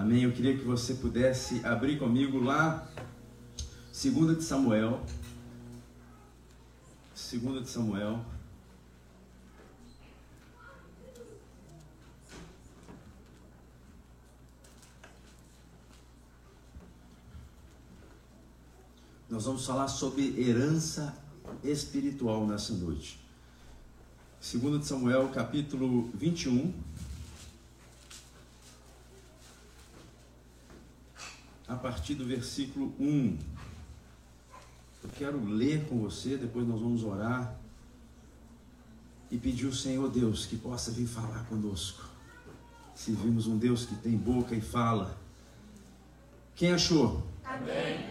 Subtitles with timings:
[0.00, 0.22] Amém.
[0.22, 2.88] Eu queria que você pudesse abrir comigo lá,
[3.92, 5.04] 2 de Samuel.
[7.14, 8.24] 2 de Samuel.
[19.28, 21.14] Nós vamos falar sobre herança
[21.62, 23.20] espiritual nessa noite.
[24.40, 26.72] 2 de Samuel, capítulo 21.
[31.70, 33.38] A partir do versículo 1.
[35.04, 37.54] Eu quero ler com você, depois nós vamos orar
[39.30, 42.04] e pedir ao Senhor Deus que possa vir falar conosco.
[42.92, 45.16] Se vimos um Deus que tem boca e fala.
[46.56, 47.24] Quem achou?
[47.44, 48.04] Amém.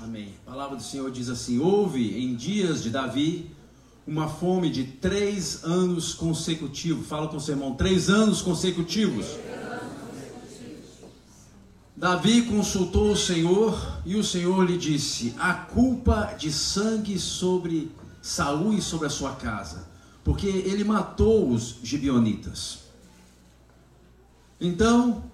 [0.00, 0.34] Amém.
[0.44, 3.48] A palavra do Senhor diz assim: Houve em dias de Davi
[4.04, 7.06] uma fome de três anos consecutivos.
[7.06, 9.26] Fala com o seu irmão: três anos consecutivos.
[11.98, 17.90] Davi consultou o Senhor e o Senhor lhe disse: A culpa de sangue sobre
[18.22, 19.88] Saul e sobre a sua casa,
[20.22, 22.78] porque ele matou os gibionitas.
[24.60, 25.24] Então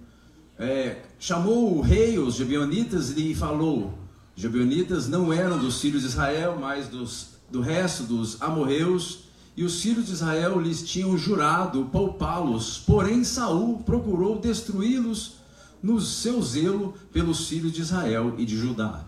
[0.58, 3.92] é, chamou o rei, os gibionitas, e lhe falou:
[4.34, 9.64] os Gibeonitas não eram dos filhos de Israel, mas dos, do resto dos amorreus, e
[9.64, 15.43] os filhos de Israel lhes tinham jurado poupá-los, porém Saul procurou destruí-los
[15.84, 19.04] no seu zelo pelos filhos de Israel e de Judá.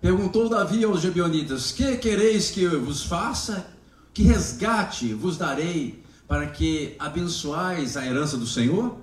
[0.00, 3.66] Perguntou Davi aos Gibeonitas: Que quereis que eu vos faça?
[4.14, 8.96] Que resgate vos darei para que abençoais a herança do Senhor?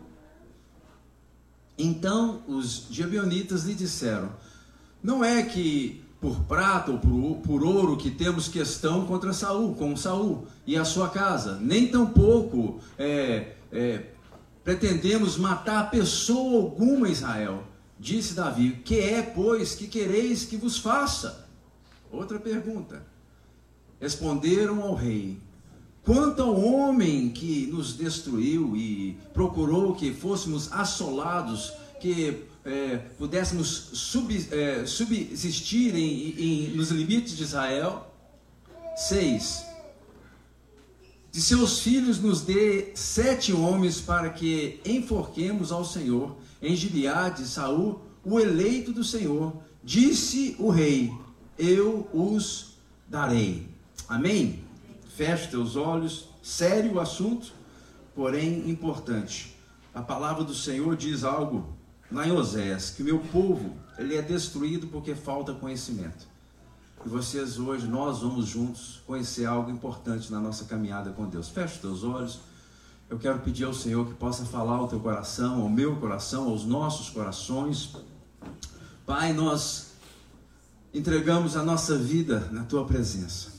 [1.78, 4.32] Então os gibeonitas lhe disseram:
[5.04, 9.98] Não é que por prata ou por, por, ouro que temos questão contra Saul, com
[9.98, 14.17] Saul e a sua casa, nem tampouco é, é,
[14.68, 17.64] pretendemos matar pessoa alguma Israel.
[17.98, 21.48] Disse Davi: Que é, pois, que quereis que vos faça?
[22.12, 23.02] Outra pergunta.
[23.98, 25.38] Responderam ao rei:
[26.04, 34.36] Quanto ao homem que nos destruiu e procurou que fôssemos assolados, que é, pudéssemos sub,
[34.52, 38.14] é, subsistir em, em, nos limites de Israel.
[38.98, 39.66] 6.
[41.38, 48.02] De seus filhos nos dê sete homens para que enforquemos ao Senhor em Gileade, Saul,
[48.26, 49.56] o eleito do Senhor.
[49.84, 51.14] Disse o rei:
[51.56, 53.70] Eu os darei.
[54.10, 54.64] Amém?
[55.16, 57.54] Feche teus olhos, sério o assunto,
[58.16, 59.56] porém importante.
[59.94, 61.72] A palavra do Senhor diz algo
[62.12, 66.28] lá em Oséias, que o meu povo, ele é destruído porque falta conhecimento.
[67.08, 71.48] E vocês hoje, nós vamos juntos conhecer algo importante na nossa caminhada com Deus.
[71.48, 72.42] Feche teus olhos.
[73.10, 76.66] Eu quero pedir ao Senhor que possa falar ao teu coração, ao meu coração, aos
[76.66, 77.96] nossos corações.
[79.06, 79.94] Pai, nós
[80.94, 83.52] entregamos a nossa vida na tua presença.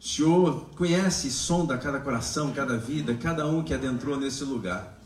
[0.00, 4.98] O Senhor conhece e sonda cada coração, cada vida, cada um que adentrou nesse lugar.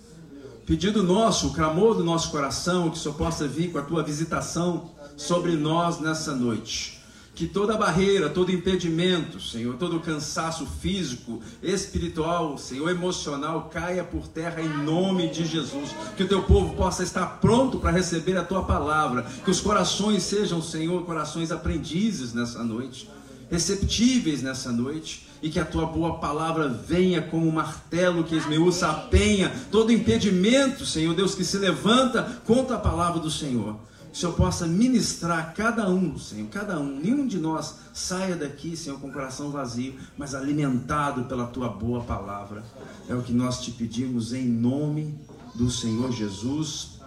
[0.64, 4.04] Pedido nosso, o clamor do nosso coração, que o Senhor possa vir com a tua
[4.04, 6.99] visitação sobre nós nessa noite.
[7.40, 14.60] Que toda barreira, todo impedimento, Senhor, todo cansaço físico, espiritual, Senhor, emocional, caia por terra
[14.60, 15.88] em nome de Jesus.
[16.18, 19.22] Que o teu povo possa estar pronto para receber a tua palavra.
[19.42, 23.08] Que os corações sejam, Senhor, corações aprendizes nessa noite
[23.50, 28.88] receptíveis nessa noite e que a tua boa palavra venha como um martelo que esmiuça
[28.88, 33.76] a penha, todo impedimento, Senhor Deus, que se levanta contra a palavra do Senhor.
[34.12, 38.98] O Senhor possa ministrar cada um, Senhor, cada um, nenhum de nós saia daqui, Senhor,
[38.98, 42.64] com o coração vazio, mas alimentado pela tua boa palavra.
[43.08, 45.18] É o que nós te pedimos em nome
[45.54, 46.98] do Senhor Jesus.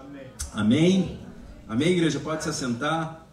[0.53, 1.19] Amém,
[1.67, 2.19] Amém igreja?
[2.19, 3.25] Pode se assentar.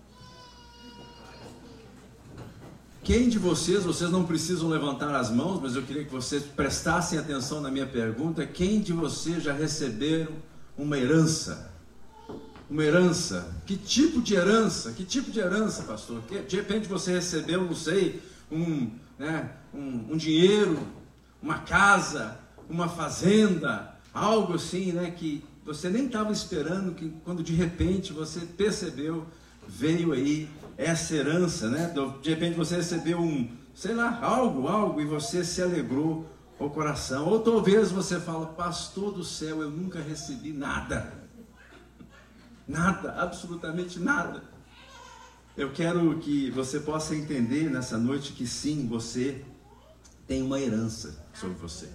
[3.02, 7.18] Quem de vocês, vocês não precisam levantar as mãos, mas eu queria que vocês prestassem
[7.18, 8.46] atenção na minha pergunta.
[8.46, 10.32] Quem de vocês já receberam
[10.78, 11.69] uma herança?
[12.70, 13.52] Uma herança?
[13.66, 14.92] Que tipo de herança?
[14.92, 16.22] Que tipo de herança, pastor?
[16.22, 20.78] Que, de repente você recebeu, não sei, um, né, um, um dinheiro,
[21.42, 22.38] uma casa,
[22.68, 28.40] uma fazenda, algo assim, né, que você nem estava esperando, que quando de repente você
[28.40, 29.26] percebeu,
[29.66, 31.92] veio aí essa herança, né?
[32.22, 36.26] De repente você recebeu um, sei lá, algo, algo, e você se alegrou
[36.58, 37.26] o coração.
[37.28, 41.19] Ou talvez você fala, pastor do céu, eu nunca recebi nada.
[42.70, 44.44] Nada, absolutamente nada.
[45.56, 49.44] Eu quero que você possa entender nessa noite que sim, você
[50.24, 51.88] tem uma herança sobre você.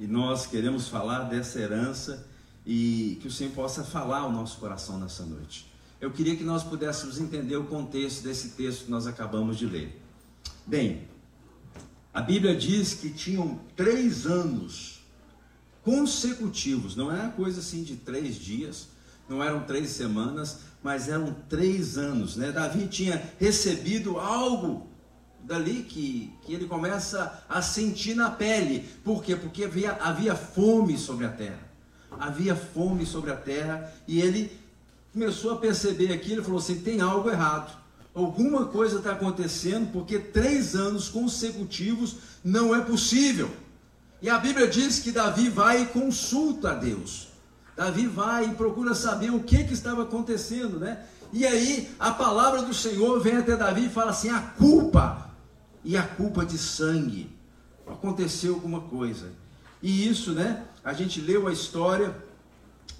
[0.00, 2.26] E nós queremos falar dessa herança
[2.64, 5.70] e que o Senhor possa falar ao nosso coração nessa noite.
[6.00, 10.02] Eu queria que nós pudéssemos entender o contexto desse texto que nós acabamos de ler.
[10.66, 11.06] Bem,
[12.12, 15.04] a Bíblia diz que tinham três anos
[15.82, 18.93] consecutivos, não era coisa assim de três dias,
[19.28, 22.36] não eram três semanas, mas eram três anos.
[22.36, 22.52] Né?
[22.52, 24.86] Davi tinha recebido algo
[25.44, 28.88] dali que, que ele começa a sentir na pele.
[29.02, 29.36] Por quê?
[29.36, 31.72] Porque havia, havia fome sobre a terra.
[32.18, 34.52] Havia fome sobre a terra e ele
[35.12, 37.82] começou a perceber aquilo e falou assim: tem algo errado.
[38.14, 43.50] Alguma coisa está acontecendo porque três anos consecutivos não é possível.
[44.22, 47.33] E a Bíblia diz que Davi vai e consulta a Deus.
[47.76, 51.04] Davi vai e procura saber o que, que estava acontecendo, né?
[51.32, 55.30] E aí a palavra do Senhor vem até Davi e fala assim: a culpa
[55.82, 57.30] e a culpa de sangue.
[57.86, 59.32] Aconteceu alguma coisa.
[59.82, 60.64] E isso, né?
[60.82, 62.14] A gente leu a história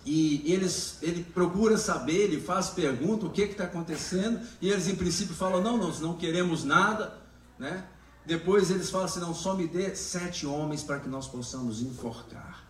[0.04, 4.94] e eles, ele procura saber, ele faz pergunta, o que está acontecendo, e eles em
[4.94, 7.16] princípio falam, não, nós não queremos nada,
[7.58, 7.84] né?
[8.26, 12.64] Depois eles falam assim, não, só me dê sete homens para que nós possamos enforcar.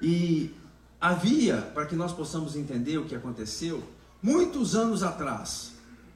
[0.00, 0.54] E
[1.04, 3.82] havia, para que nós possamos entender o que aconteceu,
[4.22, 5.72] muitos anos atrás,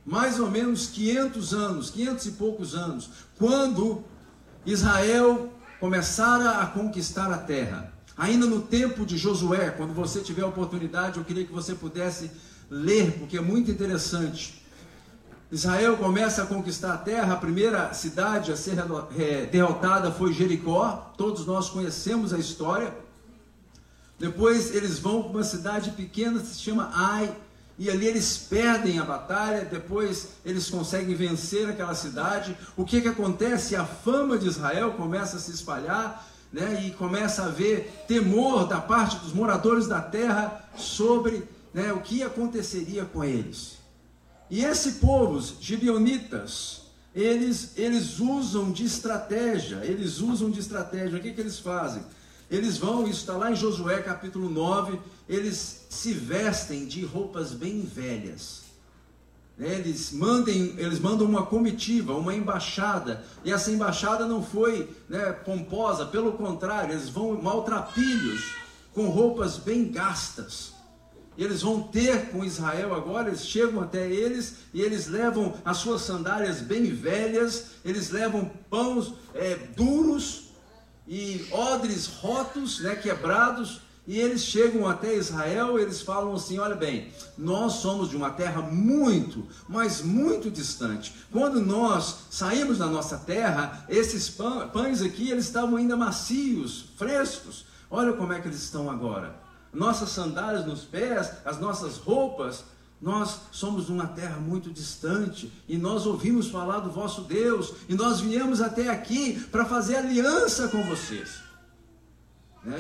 [0.06, 4.02] mais ou menos 500 anos, 500 e poucos anos, quando
[4.64, 7.92] Israel começara a conquistar a terra.
[8.16, 12.30] Ainda no tempo de Josué, quando você tiver a oportunidade, eu queria que você pudesse
[12.70, 14.64] ler, porque é muito interessante.
[15.52, 18.76] Israel começa a conquistar a terra, a primeira cidade a ser
[19.52, 23.06] derrotada foi Jericó, todos nós conhecemos a história.
[24.18, 27.34] Depois eles vão para uma cidade pequena, se chama Ai,
[27.78, 32.56] e ali eles perdem a batalha, depois eles conseguem vencer aquela cidade.
[32.76, 33.76] O que, que acontece?
[33.76, 38.80] A fama de Israel começa a se espalhar, né, e começa a haver temor da
[38.80, 43.76] parte dos moradores da terra sobre né, o que aconteceria com eles.
[44.50, 51.18] E esse povo, gibeonitas, eles, eles usam de estratégia, eles usam de estratégia.
[51.18, 52.02] O que, que eles fazem?
[52.50, 54.98] Eles vão, isso está lá em Josué capítulo 9,
[55.28, 58.62] eles se vestem de roupas bem velhas.
[59.58, 65.32] Né, eles, mandem, eles mandam uma comitiva, uma embaixada, e essa embaixada não foi né,
[65.32, 68.52] pomposa, pelo contrário, eles vão maltrapilhos,
[68.94, 70.72] com roupas bem gastas.
[71.36, 76.02] Eles vão ter com Israel agora, eles chegam até eles e eles levam as suas
[76.02, 80.47] sandálias bem velhas, eles levam pães é, duros,
[81.08, 87.12] e odres rotos, né, quebrados, e eles chegam até Israel, eles falam assim: olha bem,
[87.36, 91.14] nós somos de uma terra muito, mas muito distante.
[91.30, 94.30] Quando nós saímos da nossa terra, esses
[94.72, 97.66] pães aqui, eles estavam ainda macios, frescos.
[97.90, 99.34] Olha como é que eles estão agora.
[99.72, 102.64] Nossas sandálias nos pés, as nossas roupas,
[103.00, 108.20] nós somos uma terra muito distante e nós ouvimos falar do vosso Deus e nós
[108.20, 111.40] viemos até aqui para fazer aliança com vocês.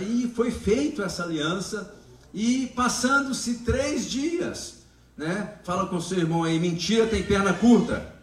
[0.00, 1.94] E foi feita essa aliança
[2.34, 4.78] e passando-se três dias,
[5.16, 5.54] né?
[5.62, 8.14] Fala com seu irmão aí, mentira tem perna curta.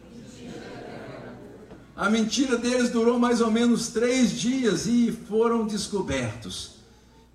[1.95, 6.74] A mentira deles durou mais ou menos três dias e foram descobertos.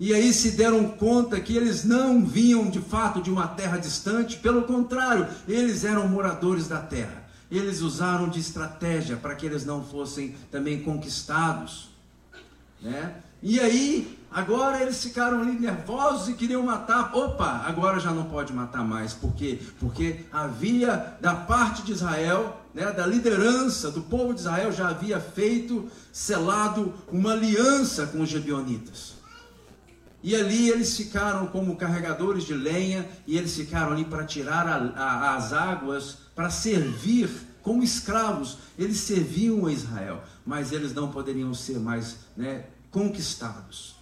[0.00, 4.38] E aí se deram conta que eles não vinham de fato de uma terra distante,
[4.38, 7.28] pelo contrário, eles eram moradores da terra.
[7.50, 11.90] Eles usaram de estratégia para que eles não fossem também conquistados.
[12.80, 13.14] Né?
[13.42, 17.14] E aí, agora eles ficaram ali nervosos e queriam matar.
[17.14, 19.12] Opa, agora já não pode matar mais.
[19.12, 19.61] Por quê?
[19.78, 25.21] Porque havia da parte de Israel, né, da liderança do povo de Israel, já havia
[25.21, 29.19] feito, selado uma aliança com os Gebionitas.
[30.22, 34.76] E ali eles ficaram como carregadores de lenha, e eles ficaram ali para tirar a,
[34.76, 37.30] a, as águas, para servir
[37.62, 38.58] como escravos.
[38.78, 43.94] Eles serviam a Israel, mas eles não poderiam ser mais né, conquistados.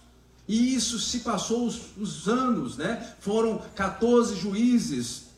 [0.47, 3.13] E isso se passou os, os anos, né?
[3.19, 5.29] foram 14 juízes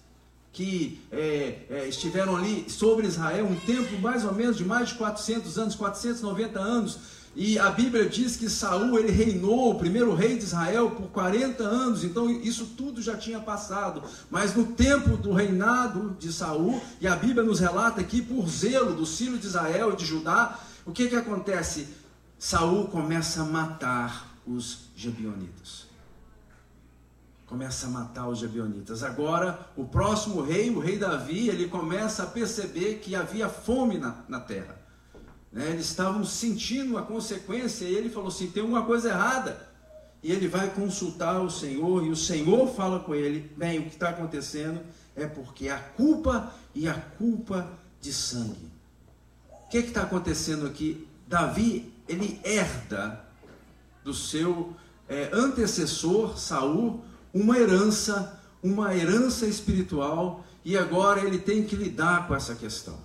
[0.53, 4.95] que é, é, estiveram ali sobre Israel, um tempo mais ou menos de mais de
[4.95, 6.99] 400 anos, 490 anos
[7.33, 11.63] e a Bíblia diz que Saul ele reinou, o primeiro rei de Israel, por 40
[11.63, 12.03] anos.
[12.03, 14.03] Então isso tudo já tinha passado.
[14.29, 18.93] Mas no tempo do reinado de Saul, e a Bíblia nos relata aqui por zelo
[18.93, 21.87] do filho de Israel e de Judá, o que que acontece?
[22.37, 25.89] Saul começa a matar os Gebionitas.
[27.45, 29.03] Começa a matar os Gebionitas.
[29.03, 34.17] Agora, o próximo rei, o rei Davi, ele começa a perceber que havia fome na,
[34.27, 34.80] na terra.
[35.51, 35.69] Né?
[35.69, 39.69] Eles estavam sentindo a consequência e ele falou assim: tem alguma coisa errada.
[40.23, 43.89] E ele vai consultar o Senhor e o Senhor fala com ele: bem, o que
[43.95, 44.81] está acontecendo
[45.15, 48.71] é porque a culpa e a culpa de sangue.
[49.49, 51.07] O que está acontecendo aqui?
[51.27, 53.23] Davi ele herda
[54.03, 54.75] do seu
[55.07, 57.03] é, antecessor Saul
[57.33, 62.97] uma herança, uma herança espiritual e agora ele tem que lidar com essa questão.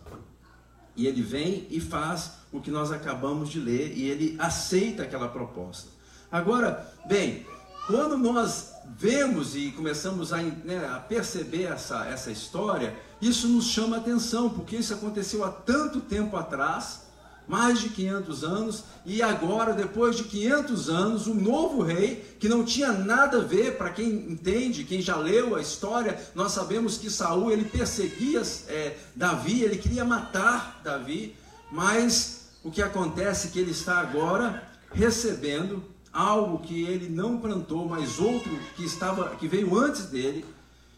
[0.97, 5.29] E ele vem e faz o que nós acabamos de ler e ele aceita aquela
[5.29, 5.91] proposta.
[6.31, 7.47] Agora, bem,
[7.87, 13.97] quando nós vemos e começamos a, né, a, perceber essa, essa história, isso nos chama
[13.97, 17.07] atenção, porque isso aconteceu há tanto tempo atrás,
[17.47, 22.65] mais de 500 anos, e agora, depois de 500 anos, um novo rei, que não
[22.65, 27.09] tinha nada a ver, para quem entende, quem já leu a história, nós sabemos que
[27.09, 31.37] Saul ele perseguia é, Davi, ele queria matar Davi,
[31.71, 32.36] mas
[32.67, 34.61] o que acontece é que ele está agora
[34.93, 40.45] recebendo algo que ele não plantou, mas outro que estava, que veio antes dele,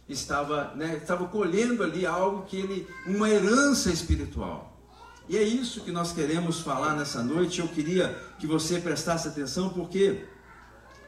[0.08, 4.80] estava, né, estava colhendo ali algo que ele, uma herança espiritual.
[5.28, 7.60] E é isso que nós queremos falar nessa noite.
[7.60, 10.24] Eu queria que você prestasse atenção, porque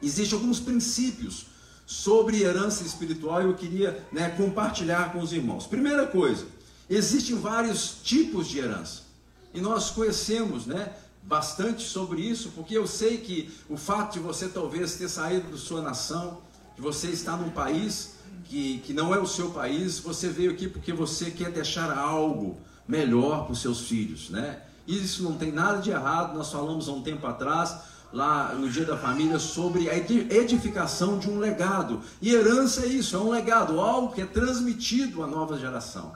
[0.02, 1.46] existem alguns princípios
[1.86, 5.66] sobre herança espiritual e eu queria né, compartilhar com os irmãos.
[5.66, 6.44] Primeira coisa,
[6.90, 9.08] existem vários tipos de herança.
[9.52, 10.92] E nós conhecemos né,
[11.22, 15.56] bastante sobre isso, porque eu sei que o fato de você talvez ter saído da
[15.56, 16.38] sua nação,
[16.76, 18.14] de você estar num país
[18.44, 22.58] que, que não é o seu país, você veio aqui porque você quer deixar algo
[22.86, 24.62] melhor para os seus filhos, né?
[24.86, 27.76] Isso não tem nada de errado, nós falamos há um tempo atrás,
[28.12, 32.00] lá no Dia da Família, sobre a edificação de um legado.
[32.20, 36.12] E herança é isso, é um legado, algo que é transmitido à nova geração.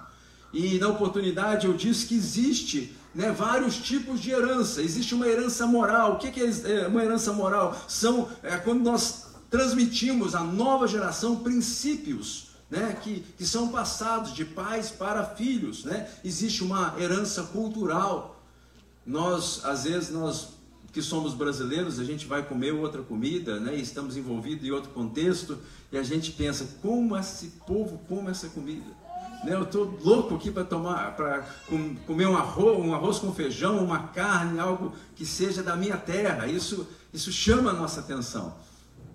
[0.53, 4.83] E na oportunidade eu disse que existe né, vários tipos de herança.
[4.83, 6.15] Existe uma herança moral.
[6.15, 7.77] O que é, é uma herança moral?
[7.87, 14.45] São é, quando nós transmitimos à nova geração princípios né, que, que são passados de
[14.45, 15.85] pais para filhos.
[15.85, 16.09] Né?
[16.25, 18.43] Existe uma herança cultural.
[19.07, 20.49] Nós, às vezes, nós
[20.93, 25.59] que somos brasileiros, a gente vai comer outra comida, né, estamos envolvidos em outro contexto,
[25.91, 28.87] e a gente pensa, como esse povo come essa comida?
[29.43, 31.45] Né, eu estou louco aqui para tomar, para
[32.07, 36.47] comer um arroz, um arroz com feijão, uma carne, algo que seja da minha terra.
[36.47, 38.55] Isso, isso chama a nossa atenção.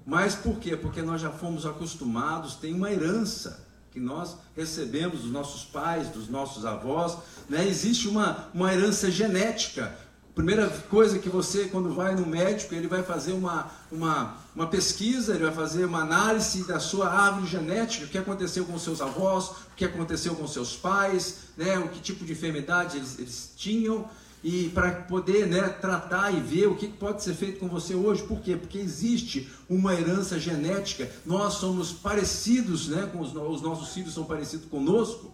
[0.05, 0.75] Mas por quê?
[0.75, 6.27] Porque nós já fomos acostumados, tem uma herança que nós recebemos dos nossos pais, dos
[6.27, 7.67] nossos avós, né?
[7.67, 9.95] existe uma, uma herança genética.
[10.35, 15.35] Primeira coisa que você, quando vai no médico, ele vai fazer uma, uma, uma pesquisa,
[15.35, 19.49] ele vai fazer uma análise da sua árvore genética, o que aconteceu com seus avós,
[19.49, 21.77] o que aconteceu com seus pais, né?
[21.79, 24.09] o que tipo de enfermidade eles, eles tinham
[24.43, 28.23] e para poder né, tratar e ver o que pode ser feito com você hoje.
[28.23, 28.55] Por quê?
[28.55, 31.11] Porque existe uma herança genética.
[31.25, 35.31] Nós somos parecidos, né, com os, os nossos filhos são parecidos conosco.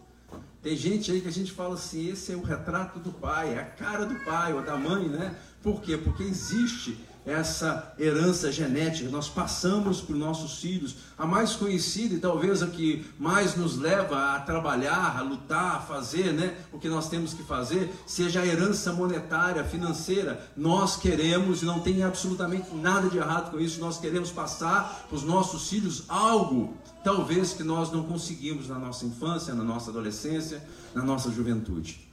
[0.65, 3.60] Tem gente aí que a gente fala assim, esse é o retrato do pai, é
[3.60, 5.36] a cara do pai ou da mãe, né?
[5.62, 5.95] Por quê?
[5.95, 10.96] Porque existe essa herança genética, nós passamos para os nossos filhos.
[11.17, 15.79] A mais conhecida e talvez a que mais nos leva a trabalhar, a lutar, a
[15.79, 20.39] fazer né, o que nós temos que fazer, seja a herança monetária, financeira.
[20.55, 25.15] Nós queremos, e não tem absolutamente nada de errado com isso, nós queremos passar para
[25.15, 30.63] os nossos filhos algo, talvez que nós não conseguimos na nossa infância, na nossa adolescência,
[30.94, 32.04] na nossa juventude.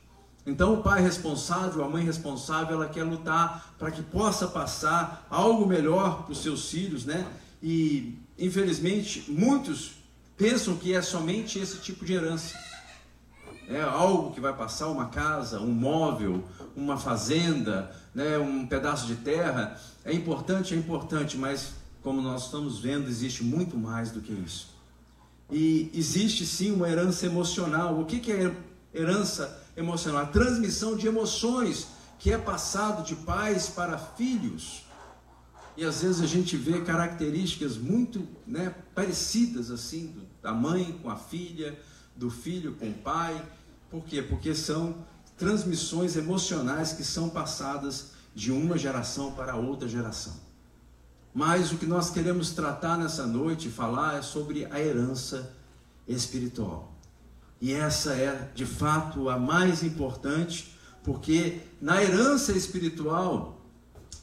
[0.44, 5.66] Então, o pai responsável, a mãe responsável, ela quer lutar para que possa passar algo
[5.66, 7.26] melhor para os seus filhos, né?
[7.62, 9.92] E, infelizmente, muitos
[10.36, 12.58] pensam que é somente esse tipo de herança.
[13.68, 16.44] É algo que vai passar uma casa, um móvel,
[16.74, 19.80] uma fazenda, né, um pedaço de terra.
[20.04, 24.70] É importante, é importante, mas como nós estamos vendo, existe muito mais do que isso.
[25.50, 28.00] E existe sim uma herança emocional.
[28.00, 28.52] O que, que é
[28.92, 31.88] herança emocional, a transmissão de emoções
[32.18, 34.84] que é passado de pais para filhos.
[35.76, 41.16] E às vezes a gente vê características muito né, parecidas assim, da mãe com a
[41.16, 41.78] filha,
[42.14, 43.42] do filho com o pai.
[43.90, 44.22] Por quê?
[44.22, 45.04] Porque são
[45.36, 50.34] transmissões emocionais que são passadas de uma geração para outra geração.
[51.34, 55.56] Mas o que nós queremos tratar nessa noite, falar, é sobre a herança
[56.06, 56.91] espiritual.
[57.62, 63.64] E essa é, de fato, a mais importante, porque na herança espiritual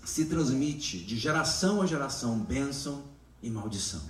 [0.04, 3.02] se transmite de geração a geração bênção
[3.42, 4.02] e maldição.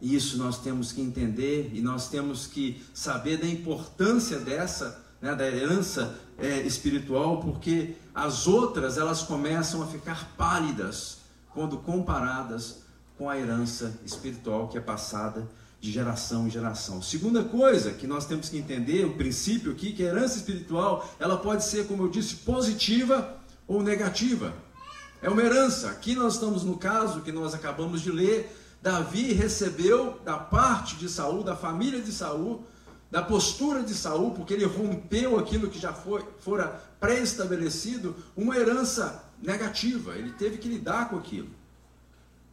[0.00, 5.34] E isso nós temos que entender e nós temos que saber da importância dessa, né,
[5.34, 11.18] da herança é, espiritual, porque as outras elas começam a ficar pálidas
[11.50, 12.84] quando comparadas
[13.18, 15.48] com a herança espiritual que é passada
[15.84, 17.02] de geração em geração.
[17.02, 21.36] Segunda coisa que nós temos que entender, o princípio aqui, que a herança espiritual, ela
[21.36, 23.36] pode ser, como eu disse, positiva
[23.68, 24.54] ou negativa.
[25.20, 25.90] É uma herança.
[25.90, 28.50] Aqui nós estamos no caso que nós acabamos de ler,
[28.80, 32.66] Davi recebeu da parte de Saul, da família de Saul,
[33.10, 39.22] da postura de Saul, porque ele rompeu aquilo que já foi, fora pré-estabelecido, uma herança
[39.38, 40.16] negativa.
[40.16, 41.50] Ele teve que lidar com aquilo.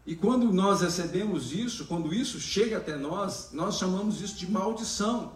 [0.06, 5.34] E quando nós recebemos isso, quando isso chega até nós, nós chamamos isso de maldição.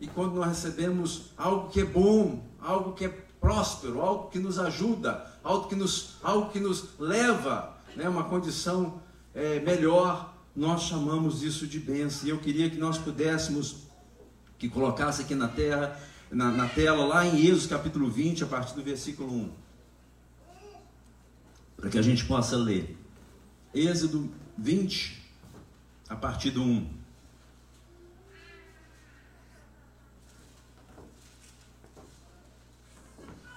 [0.00, 3.08] E quando nós recebemos algo que é bom, algo que é
[3.40, 8.24] próspero, algo que nos ajuda, algo que nos, algo que nos leva a né, uma
[8.24, 9.00] condição
[9.32, 12.26] é, melhor, nós chamamos isso de bênção.
[12.26, 13.86] E eu queria que nós pudéssemos,
[14.58, 15.98] que colocasse aqui na, terra,
[16.30, 19.50] na, na tela, lá em Êxodo capítulo 20, a partir do versículo 1,
[21.76, 23.05] para que a gente possa ler.
[23.76, 25.22] Êxodo 20,
[26.08, 26.96] a partir do 1.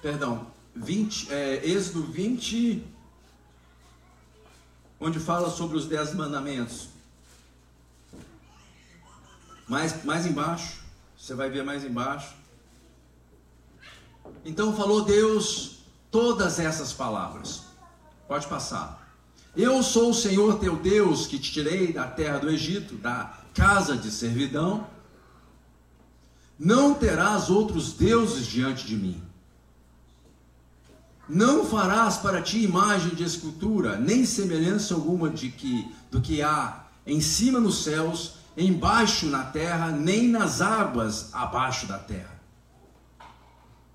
[0.02, 0.46] Perdão,
[0.76, 2.86] 20, é, Êxodo 20,
[5.00, 6.90] onde fala sobre os dez mandamentos.
[9.70, 10.82] Mais, mais embaixo,
[11.18, 12.36] você vai ver mais embaixo.
[14.44, 15.80] Então falou Deus
[16.12, 17.64] todas essas palavras.
[18.28, 18.99] Pode passar.
[19.56, 23.98] Eu sou o Senhor teu Deus que te tirei da terra do Egito, da casa
[23.98, 24.88] de servidão.
[26.58, 29.22] Não terás outros deuses diante de mim.
[31.27, 36.86] Não farás para ti imagem de escultura, nem semelhança alguma de que do que há
[37.06, 42.39] em cima nos céus, embaixo na terra, nem nas águas abaixo da terra.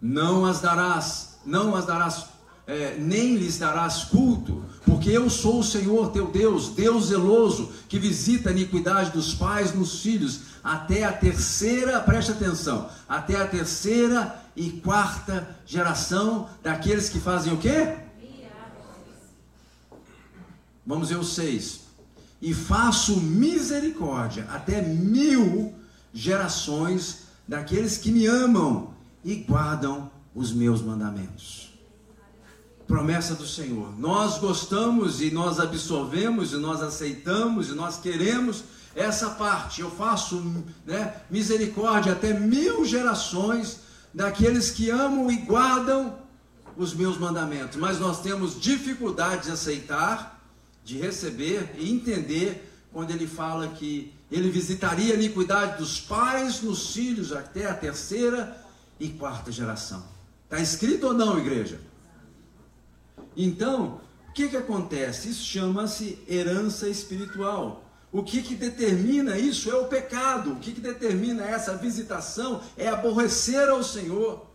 [0.00, 2.26] Não as darás, não as darás,
[2.66, 7.98] é, nem lhes darás culto, porque eu sou o Senhor teu Deus, Deus zeloso, que
[7.98, 14.42] visita a iniquidade dos pais nos filhos, até a terceira, preste atenção, até a terceira
[14.54, 17.96] e quarta geração daqueles que fazem o quê?
[20.86, 21.80] Vamos ver o seis.
[22.42, 25.72] E faço misericórdia até mil
[26.12, 28.92] gerações daqueles que me amam
[29.24, 31.63] e guardam os meus mandamentos
[32.86, 33.98] promessa do Senhor.
[33.98, 39.80] Nós gostamos e nós absorvemos e nós aceitamos e nós queremos essa parte.
[39.80, 43.80] Eu faço né, misericórdia até mil gerações
[44.12, 46.18] daqueles que amam e guardam
[46.76, 47.76] os meus mandamentos.
[47.76, 50.40] Mas nós temos dificuldade de aceitar,
[50.84, 56.92] de receber e entender quando ele fala que ele visitaria a iniquidade dos pais nos
[56.92, 58.56] filhos até a terceira
[59.00, 60.04] e quarta geração.
[60.44, 61.80] Está escrito ou não, igreja?
[63.36, 65.28] Então, o que, que acontece?
[65.28, 67.84] Isso chama-se herança espiritual.
[68.12, 70.52] O que, que determina isso é o pecado.
[70.52, 74.46] O que, que determina essa visitação é aborrecer ao Senhor.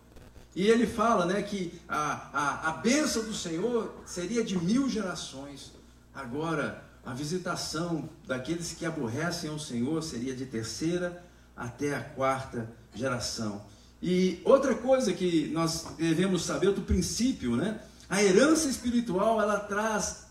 [0.54, 5.72] E ele fala né, que a, a, a bênção do Senhor seria de mil gerações.
[6.14, 11.24] Agora, a visitação daqueles que aborrecem ao Senhor seria de terceira
[11.56, 13.62] até a quarta geração.
[14.02, 17.80] E outra coisa que nós devemos saber, outro princípio, né?
[18.10, 20.26] A herança espiritual, ela traz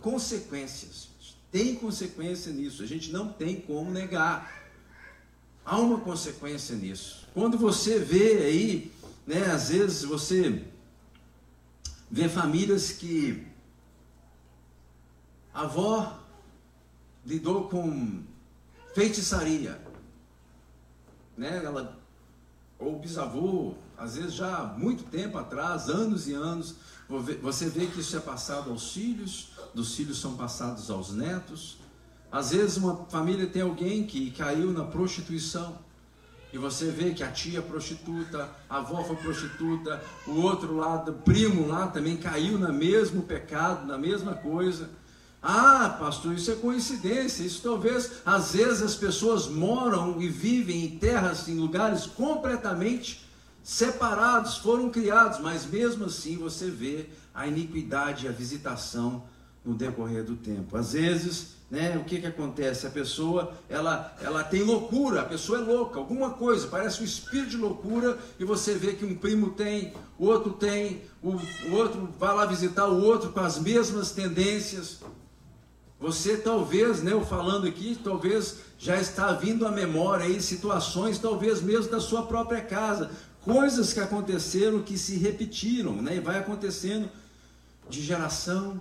[0.00, 1.08] consequências.
[1.50, 4.62] Tem consequência nisso, a gente não tem como negar.
[5.64, 7.26] Há uma consequência nisso.
[7.34, 8.92] Quando você vê aí,
[9.26, 10.64] né, às vezes você
[12.08, 13.44] vê famílias que
[15.52, 16.20] a avó
[17.26, 18.22] lidou com
[18.94, 19.80] feitiçaria,
[21.36, 21.62] né?
[21.64, 21.98] Ela
[22.78, 26.76] ou bisavô, às vezes já há muito tempo atrás, anos e anos,
[27.08, 31.76] você vê que isso é passado aos filhos, dos filhos são passados aos netos.
[32.32, 35.78] Às vezes uma família tem alguém que caiu na prostituição.
[36.52, 41.10] E você vê que a tia é prostituta, a avó foi prostituta, o outro lado,
[41.10, 44.88] o primo lá também caiu no mesmo pecado, na mesma coisa.
[45.42, 47.42] Ah, pastor, isso é coincidência.
[47.42, 53.23] Isso talvez, às vezes, as pessoas moram e vivem em terras, em lugares completamente
[53.64, 59.24] separados, foram criados, mas mesmo assim você vê a iniquidade e a visitação
[59.64, 60.76] no decorrer do tempo.
[60.76, 62.86] Às vezes, né, o que, que acontece?
[62.86, 67.50] A pessoa, ela, ela tem loucura, a pessoa é louca, alguma coisa, parece um espírito
[67.50, 72.10] de loucura, e você vê que um primo tem, o outro tem, o, o outro
[72.18, 75.00] vai lá visitar o outro com as mesmas tendências.
[75.98, 81.62] Você talvez, né, eu falando aqui, talvez já está vindo à memória aí situações, talvez
[81.62, 83.10] mesmo da sua própria casa,
[83.44, 86.16] coisas que aconteceram que se repetiram, né?
[86.16, 87.08] E vai acontecendo
[87.88, 88.80] de geração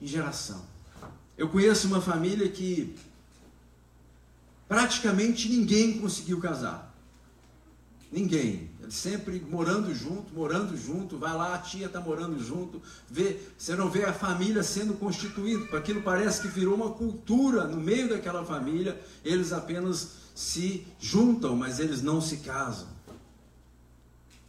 [0.00, 0.64] em geração.
[1.36, 2.94] Eu conheço uma família que
[4.68, 6.94] praticamente ninguém conseguiu casar.
[8.10, 8.70] Ninguém.
[8.80, 13.74] Eles sempre morando junto, morando junto, vai lá, a tia está morando junto, vê, você
[13.74, 18.44] não vê a família sendo constituída, aquilo parece que virou uma cultura no meio daquela
[18.44, 22.91] família, eles apenas se juntam, mas eles não se casam.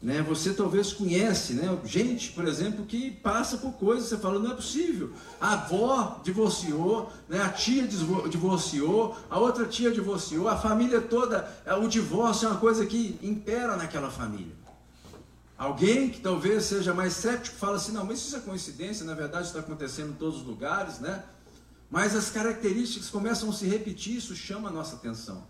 [0.03, 0.21] Né?
[0.21, 1.79] Você talvez conhece, né?
[1.85, 5.13] gente, por exemplo, que passa por coisas, você fala, não é possível.
[5.39, 7.41] A avó divorciou, né?
[7.41, 12.59] a tia divorciou, a outra tia divorciou, a família toda, é, o divórcio é uma
[12.59, 14.53] coisa que impera naquela família.
[15.57, 19.47] Alguém que talvez seja mais cético fala assim, não, mas isso é coincidência, na verdade
[19.47, 21.23] está acontecendo em todos os lugares, né?
[21.89, 25.47] Mas as características começam a se repetir, isso chama a nossa atenção.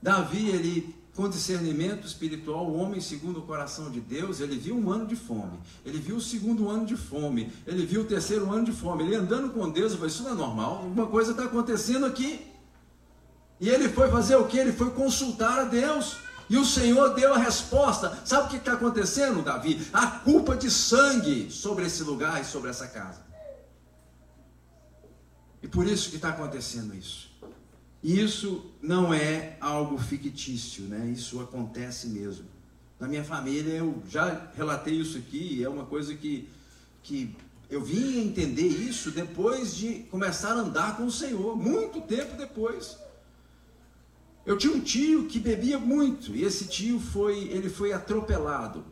[0.00, 4.90] Davi, ele com discernimento espiritual, o homem segundo o coração de Deus, ele viu um
[4.92, 8.66] ano de fome, ele viu o segundo ano de fome, ele viu o terceiro ano
[8.66, 12.04] de fome, ele andando com Deus, falou, isso não é normal, alguma coisa está acontecendo
[12.04, 12.46] aqui.
[13.58, 14.58] E ele foi fazer o que?
[14.58, 16.18] Ele foi consultar a Deus.
[16.48, 18.20] E o Senhor deu a resposta.
[18.24, 19.88] Sabe o que está acontecendo, Davi?
[19.92, 23.24] A culpa de sangue sobre esse lugar e sobre essa casa.
[25.62, 27.25] E por isso que está acontecendo isso.
[28.06, 31.10] Isso não é algo fictício, né?
[31.10, 32.46] Isso acontece mesmo.
[33.00, 36.48] Na minha família, eu já relatei isso aqui, é uma coisa que,
[37.02, 37.34] que
[37.68, 42.96] eu vim entender isso depois de começar a andar com o Senhor, muito tempo depois.
[44.46, 48.84] Eu tinha um tio que bebia muito, e esse tio foi, ele foi atropelado.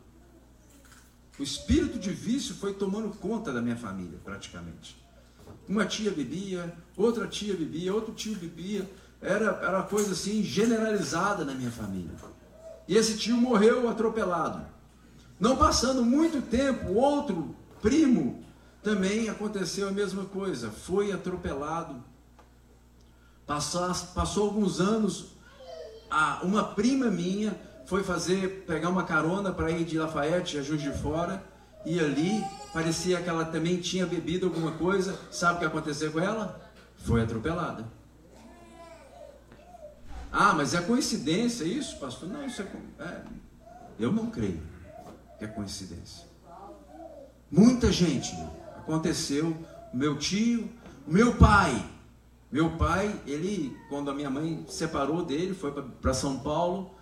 [1.39, 4.97] O espírito de vício foi tomando conta da minha família, praticamente.
[5.69, 8.85] Uma tia bebia, outra tia bebia, outro tio bebia
[9.25, 12.11] era, era coisa assim generalizada na minha família.
[12.87, 14.65] E esse tio morreu atropelado.
[15.39, 18.43] Não passando muito tempo, outro primo
[18.81, 22.03] também aconteceu a mesma coisa, foi atropelado.
[23.45, 25.35] Passou, passou alguns anos,
[26.09, 30.81] a, uma prima minha foi fazer, pegar uma carona para ir de Lafayette a Juiz
[30.81, 31.43] de Fora,
[31.85, 35.17] e ali parecia que ela também tinha bebido alguma coisa.
[35.31, 36.59] Sabe o que aconteceu com ela?
[36.97, 37.85] Foi atropelada.
[40.37, 42.27] Ah, mas é coincidência isso, pastor?
[42.27, 43.21] Não, isso é, é.
[43.97, 44.61] Eu não creio
[45.39, 46.25] que é coincidência.
[47.49, 48.35] Muita gente
[48.75, 49.55] aconteceu.
[49.93, 50.69] Meu tio,
[51.07, 51.89] meu pai.
[52.51, 56.93] Meu pai, ele, quando a minha mãe separou dele, foi para São Paulo.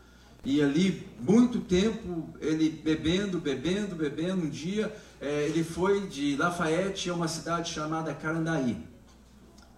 [0.46, 4.43] E ali, muito tempo, ele bebendo, bebendo, bebendo.
[4.43, 8.92] Um dia, é, ele foi de Lafayette a uma cidade chamada Carandaí.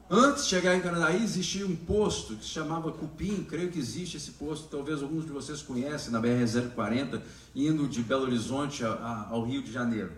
[0.07, 4.17] Antes de chegar em Canadaí, existia um posto que se chamava Cupim, creio que existe
[4.17, 7.23] esse posto, talvez alguns de vocês conhecem, na BR-040,
[7.55, 10.11] indo de Belo Horizonte a, a, ao Rio de Janeiro.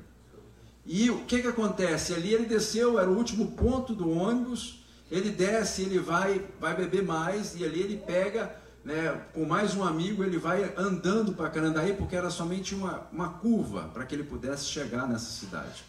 [0.86, 2.14] E o que, que acontece?
[2.14, 7.04] Ali ele desceu, era o último ponto do ônibus, ele desce, ele vai, vai beber
[7.04, 11.94] mais, e ali ele pega, né, com mais um amigo, ele vai andando para Canandaí,
[11.94, 15.82] porque era somente uma, uma curva para que ele pudesse chegar nessa cidade.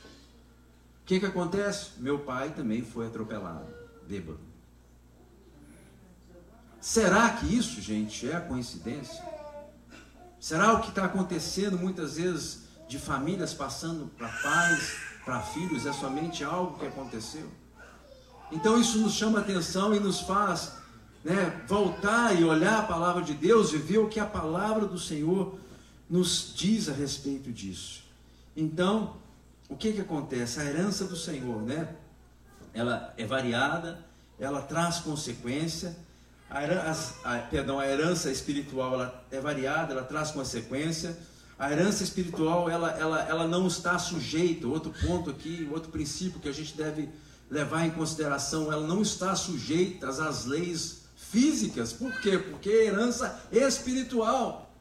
[1.03, 1.91] O que, que acontece?
[1.99, 3.78] Meu pai também foi atropelado
[4.09, 4.40] bêbado.
[6.81, 9.23] Será que isso, gente, é coincidência?
[10.40, 15.92] Será o que está acontecendo muitas vezes de famílias passando para pais, para filhos, é
[15.92, 17.47] somente algo que aconteceu?
[18.51, 20.73] Então isso nos chama atenção e nos faz
[21.23, 24.99] né, voltar e olhar a palavra de Deus e ver o que a palavra do
[24.99, 25.59] Senhor
[26.09, 28.05] nos diz a respeito disso.
[28.57, 29.16] Então,
[29.68, 30.61] o que, que acontece?
[30.61, 31.94] A herança do Senhor, né?
[32.79, 33.99] Ela é variada,
[34.38, 35.97] ela traz consequência.
[36.49, 41.19] A herança, a, perdão, a herança espiritual ela é variada, ela traz consequência.
[41.59, 44.69] A herança espiritual ela, ela, ela não está sujeita.
[44.69, 47.09] Outro ponto aqui, outro princípio que a gente deve
[47.51, 51.93] levar em consideração, ela não está sujeita às leis físicas.
[51.93, 52.38] Por quê?
[52.38, 54.73] Porque é herança espiritual.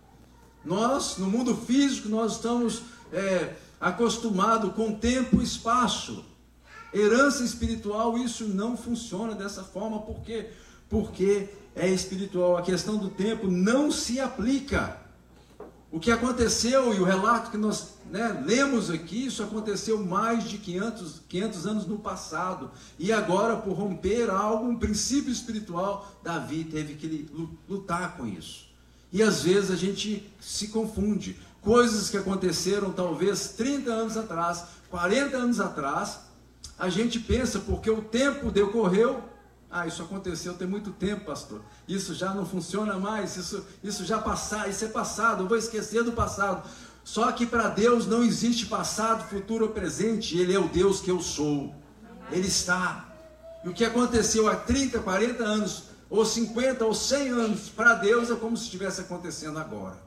[0.63, 6.23] Nós, no mundo físico, nós estamos é, acostumados com tempo e espaço.
[6.93, 10.49] Herança espiritual, isso não funciona dessa forma, por quê?
[10.89, 12.57] Porque é espiritual.
[12.57, 14.97] A questão do tempo não se aplica.
[15.91, 20.57] O que aconteceu e o relato que nós né, lemos aqui, isso aconteceu mais de
[20.57, 22.71] 500, 500 anos no passado.
[22.99, 27.29] E agora, por romper algo, um princípio espiritual, Davi teve que
[27.69, 28.67] lutar com isso.
[29.11, 31.37] E às vezes a gente se confunde.
[31.61, 36.19] Coisas que aconteceram talvez 30 anos atrás, 40 anos atrás,
[36.77, 39.23] a gente pensa porque o tempo decorreu,
[39.69, 41.61] Ah, isso aconteceu tem muito tempo, pastor.
[41.87, 46.03] Isso já não funciona mais, isso, isso já passar, isso é passado, eu vou esquecer
[46.03, 46.65] do passado.
[47.03, 51.11] Só que para Deus não existe passado, futuro ou presente, Ele é o Deus que
[51.11, 51.75] eu sou.
[52.31, 53.09] Ele está.
[53.63, 58.31] E o que aconteceu há 30, 40 anos, ou 50 ou 100 anos, para Deus
[58.31, 59.97] é como se estivesse acontecendo agora.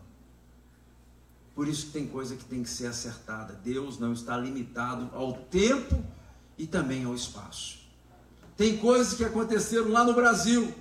[1.54, 3.60] Por isso que tem coisa que tem que ser acertada.
[3.62, 6.02] Deus não está limitado ao tempo
[6.60, 7.78] e também ao espaço.
[8.54, 10.74] Tem coisas que aconteceram lá no Brasil,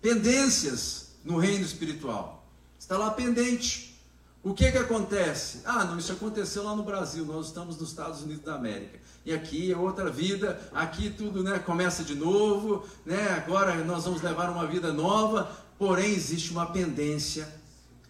[0.00, 2.46] pendências no reino espiritual.
[2.78, 4.00] Está lá pendente.
[4.40, 5.62] O que que acontece?
[5.64, 9.00] Ah, não, isso aconteceu lá no Brasil, nós estamos nos Estados Unidos da América.
[9.26, 14.22] E aqui é outra vida, aqui tudo né, começa de novo, né, agora nós vamos
[14.22, 17.52] levar uma vida nova, porém existe uma pendência.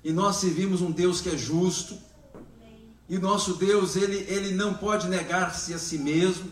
[0.04, 1.96] E nós servimos um Deus que é justo.
[3.08, 6.50] E nosso Deus, ele, ele não pode negar-se a si mesmo.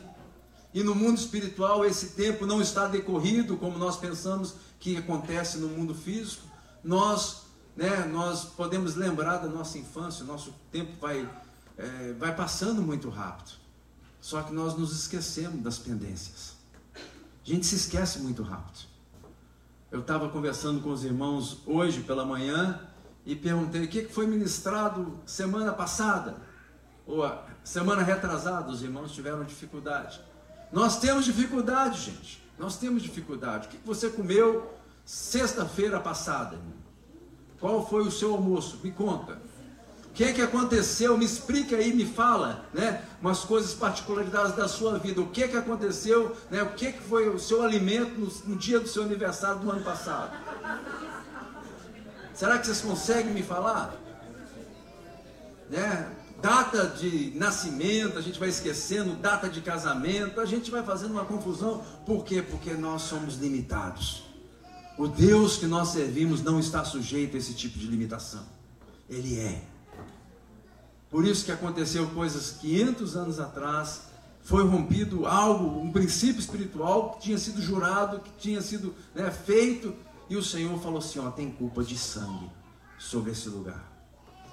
[0.73, 5.69] E no mundo espiritual, esse tempo não está decorrido como nós pensamos que acontece no
[5.69, 6.47] mundo físico.
[6.83, 7.43] Nós,
[7.77, 11.29] né, nós podemos lembrar da nossa infância, nosso tempo vai,
[11.77, 13.53] é, vai passando muito rápido.
[14.21, 16.55] Só que nós nos esquecemos das pendências.
[16.95, 18.91] A gente se esquece muito rápido.
[19.91, 22.81] Eu estava conversando com os irmãos hoje pela manhã
[23.25, 26.37] e perguntei o que foi ministrado semana passada,
[27.07, 27.31] ou
[27.63, 30.21] semana retrasada, os irmãos tiveram dificuldade.
[30.73, 32.43] Nós temos dificuldade, gente.
[32.59, 33.67] Nós temos dificuldade.
[33.67, 34.73] O que você comeu
[35.05, 36.59] sexta-feira passada?
[37.59, 38.79] Qual foi o seu almoço?
[38.83, 39.39] Me conta.
[40.07, 41.17] O que, é que aconteceu?
[41.17, 43.03] Me explica aí, me fala, né?
[43.21, 45.21] Umas coisas particularidades da sua vida.
[45.21, 46.37] O que, é que aconteceu?
[46.51, 46.63] Né?
[46.63, 49.71] O que, é que foi o seu alimento no, no dia do seu aniversário do
[49.71, 50.33] ano passado?
[52.41, 53.95] Será que vocês conseguem me falar?
[55.69, 56.11] Né?
[56.41, 61.27] data de nascimento, a gente vai esquecendo, data de casamento, a gente vai fazendo uma
[61.27, 61.85] confusão.
[62.07, 62.41] Por quê?
[62.41, 64.23] Porque nós somos limitados.
[64.97, 68.47] O Deus que nós servimos não está sujeito a esse tipo de limitação.
[69.07, 69.63] Ele é.
[71.11, 74.05] Por isso que aconteceu coisas 500 anos atrás,
[74.41, 79.95] foi rompido algo, um princípio espiritual que tinha sido jurado, que tinha sido né, feito,
[80.31, 82.49] e o Senhor falou assim: ó, tem culpa de sangue
[82.99, 83.91] sobre esse lugar.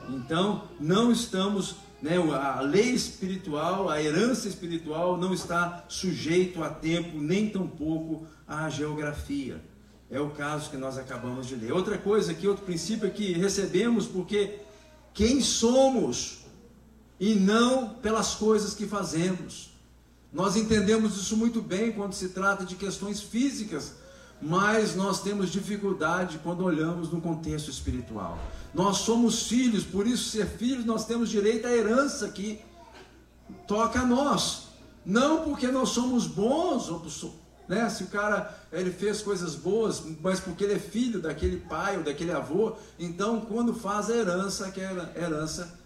[0.10, 7.20] Então, não estamos, né, a lei espiritual, a herança espiritual não está sujeito a tempo,
[7.20, 9.64] nem tampouco à geografia.
[10.10, 11.74] É o caso que nós acabamos de ler.
[11.74, 14.60] Outra coisa aqui, outro princípio é que recebemos porque
[15.14, 16.46] quem somos
[17.20, 19.72] e não pelas coisas que fazemos.
[20.32, 23.96] Nós entendemos isso muito bem quando se trata de questões físicas,
[24.42, 28.38] mas nós temos dificuldade quando olhamos no contexto espiritual.
[28.74, 32.62] Nós somos filhos, por isso, ser filhos, nós temos direito à herança que
[33.68, 34.68] toca a nós.
[35.06, 36.90] Não porque nós somos bons,
[37.68, 37.90] né?
[37.90, 42.04] se o cara ele fez coisas boas, mas porque ele é filho daquele pai ou
[42.04, 45.80] daquele avô, então quando faz a herança, aquela herança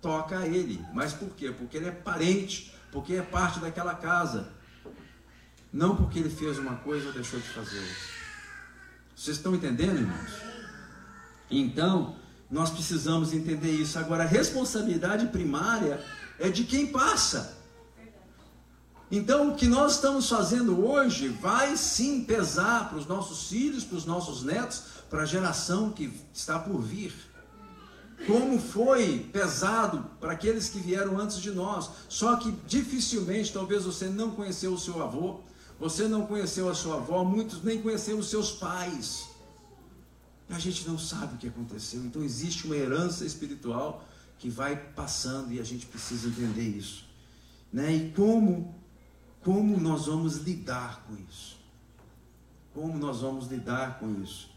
[0.00, 0.84] toca a ele.
[0.94, 1.50] Mas por quê?
[1.50, 4.48] Porque ele é parente, porque é parte daquela casa.
[5.76, 7.94] Não porque ele fez uma coisa ou deixou de fazer outra.
[9.14, 10.30] Vocês estão entendendo, irmãos?
[11.50, 12.16] Então,
[12.50, 13.98] nós precisamos entender isso.
[13.98, 16.02] Agora, a responsabilidade primária
[16.38, 17.58] é de quem passa.
[19.10, 23.98] Então, o que nós estamos fazendo hoje vai sim pesar para os nossos filhos, para
[23.98, 27.12] os nossos netos, para a geração que está por vir.
[28.26, 31.90] Como foi pesado para aqueles que vieram antes de nós.
[32.08, 35.44] Só que dificilmente, talvez você não conheceu o seu avô,
[35.78, 39.28] você não conheceu a sua avó, muitos nem conheceram os seus pais.
[40.48, 42.04] A gente não sabe o que aconteceu.
[42.04, 44.04] Então existe uma herança espiritual
[44.38, 47.04] que vai passando e a gente precisa entender isso.
[47.72, 47.94] Né?
[47.94, 48.74] E como,
[49.42, 51.56] como nós vamos lidar com isso?
[52.72, 54.50] Como nós vamos lidar com isso?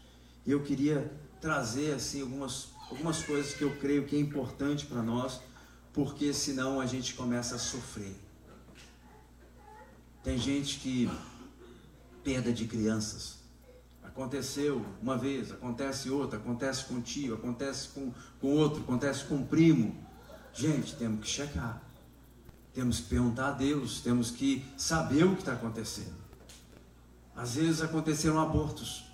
[0.46, 5.40] Eu queria trazer assim algumas, algumas coisas que eu creio que é importante para nós,
[5.92, 8.14] porque senão a gente começa a sofrer.
[10.22, 11.10] Tem gente que
[12.22, 13.40] perda de crianças
[14.10, 19.96] Aconteceu uma vez, acontece outra, acontece com tio, acontece com, com outro, acontece com primo.
[20.52, 21.80] Gente, temos que checar.
[22.74, 26.14] Temos que perguntar a Deus, temos que saber o que está acontecendo.
[27.36, 29.04] Às vezes aconteceram abortos.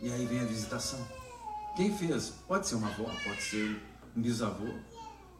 [0.00, 1.06] E aí vem a visitação.
[1.76, 2.32] Quem fez?
[2.48, 3.80] Pode ser uma avó, pode ser
[4.16, 4.74] um bisavô,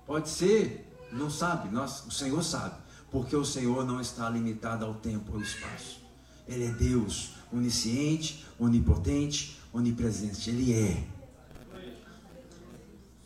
[0.07, 2.77] pode ser, não sabe, nós, o Senhor sabe,
[3.11, 6.01] porque o Senhor não está limitado ao tempo ou ao espaço.
[6.47, 10.51] Ele é Deus, onisciente, onipotente, onipresente.
[10.51, 11.05] Ele é.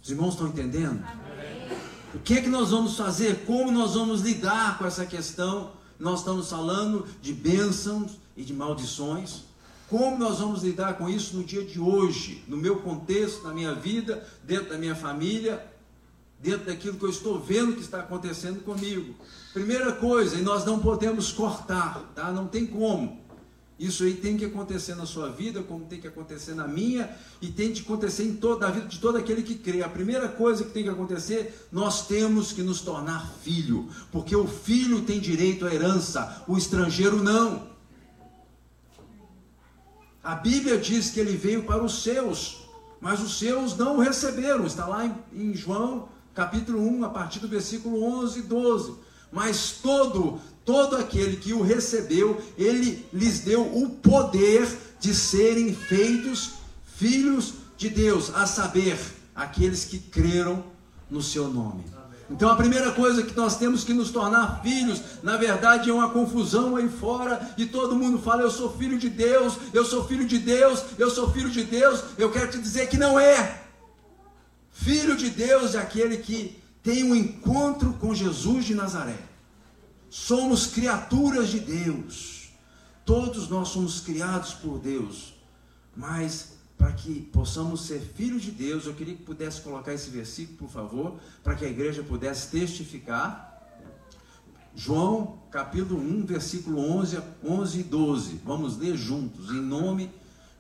[0.02, 1.02] Os irmãos estão entendendo?
[2.14, 3.44] O que é que nós vamos fazer?
[3.46, 9.44] Como nós vamos lidar com essa questão Nós estamos falando de bênçãos e de maldições.
[9.88, 13.74] Como nós vamos lidar com isso no dia de hoje, no meu contexto, na minha
[13.74, 15.64] vida, dentro da minha família,
[16.44, 19.14] dentro daquilo que eu estou vendo que está acontecendo comigo?
[19.54, 22.30] Primeira coisa, e nós não podemos cortar, tá?
[22.30, 23.24] Não tem como.
[23.78, 27.48] Isso aí tem que acontecer na sua vida, como tem que acontecer na minha, e
[27.48, 29.83] tem que acontecer em toda a vida de todo aquele que crê.
[29.83, 34.46] A primeira coisa que tem que acontecer, nós temos que nos tornar filho, porque o
[34.46, 37.66] filho tem direito à herança, o estrangeiro não.
[40.22, 42.68] A Bíblia diz que ele veio para os seus,
[43.00, 44.66] mas os seus não o receberam.
[44.66, 48.94] Está lá em, em João, capítulo 1, a partir do versículo 11 e 12.
[49.30, 54.68] Mas todo, todo aquele que o recebeu, ele lhes deu o poder
[55.00, 56.52] de serem feitos
[56.96, 58.98] filhos de Deus, a saber,
[59.34, 60.64] aqueles que creram
[61.10, 61.84] no seu nome.
[62.30, 66.08] Então a primeira coisa que nós temos que nos tornar filhos, na verdade é uma
[66.08, 70.24] confusão aí fora, e todo mundo fala: eu sou filho de Deus, eu sou filho
[70.24, 72.02] de Deus, eu sou filho de Deus.
[72.16, 73.63] Eu quero te dizer que não é.
[74.74, 79.16] Filho de Deus é aquele que tem um encontro com Jesus de Nazaré.
[80.10, 82.50] Somos criaturas de Deus.
[83.04, 85.32] Todos nós somos criados por Deus.
[85.96, 90.58] Mas para que possamos ser filhos de Deus, eu queria que pudesse colocar esse versículo,
[90.58, 93.52] por favor, para que a igreja pudesse testificar.
[94.74, 98.40] João, capítulo 1, versículo 11, 11 e 12.
[98.44, 100.10] Vamos ler juntos, em nome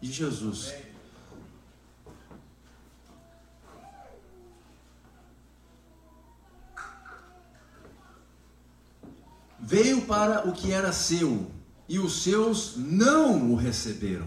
[0.00, 0.72] de Jesus.
[9.66, 11.46] Veio para o que era seu,
[11.88, 14.26] e os seus não o receberam.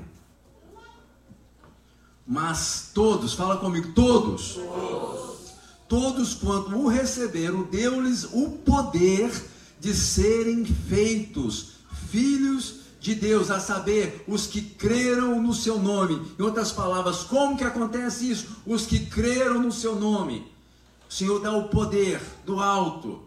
[2.25, 4.59] Mas todos, fala comigo, todos.
[5.87, 9.31] Todos, quanto o receberam, deu-lhes o poder
[9.79, 11.73] de serem feitos
[12.09, 16.19] filhos de Deus, a saber, os que creram no seu nome.
[16.37, 18.47] Em outras palavras, como que acontece isso?
[18.65, 20.51] Os que creram no seu nome.
[21.07, 23.26] O Senhor dá o poder do alto.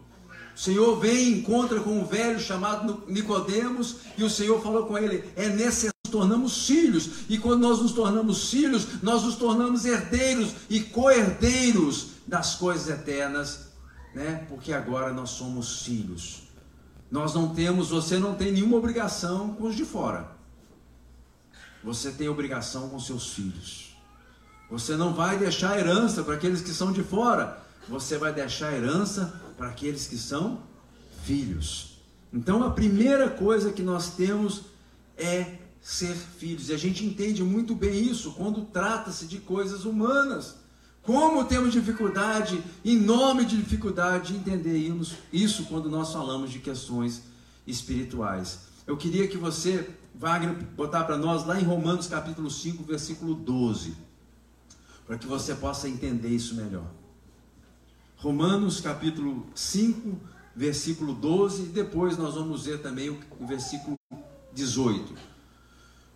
[0.55, 4.97] O Senhor vem e encontra com um velho chamado Nicodemos e o Senhor falou com
[4.97, 10.53] ele: é necessário tornamos filhos, e quando nós nos tornamos filhos, nós nos tornamos herdeiros
[10.69, 13.71] e co-herdeiros das coisas eternas,
[14.13, 14.45] né?
[14.49, 16.43] Porque agora nós somos filhos.
[17.09, 20.29] Nós não temos, você não tem nenhuma obrigação com os de fora.
[21.83, 23.95] Você tem obrigação com seus filhos.
[24.69, 27.61] Você não vai deixar herança para aqueles que são de fora.
[27.89, 30.63] Você vai deixar herança para aqueles que são
[31.23, 31.99] filhos.
[32.33, 34.63] Então a primeira coisa que nós temos
[35.15, 36.69] é ser filhos.
[36.69, 40.55] E a gente entende muito bem isso quando trata-se de coisas humanas.
[41.03, 44.91] Como temos dificuldade, enorme dificuldade, de entender
[45.31, 47.21] isso quando nós falamos de questões
[47.67, 48.61] espirituais.
[48.87, 53.93] Eu queria que você, Wagner, botar para nós lá em Romanos capítulo 5, versículo 12,
[55.05, 57.00] para que você possa entender isso melhor.
[58.21, 60.15] Romanos capítulo 5,
[60.55, 63.97] versículo 12, e depois nós vamos ver também o versículo
[64.53, 65.11] 18.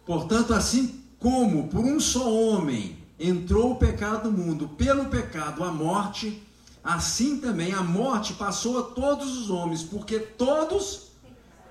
[0.06, 5.72] Portanto, assim como por um só homem entrou o pecado no mundo, pelo pecado a
[5.72, 6.44] morte,
[6.84, 11.08] assim também a morte passou a todos os homens, porque todos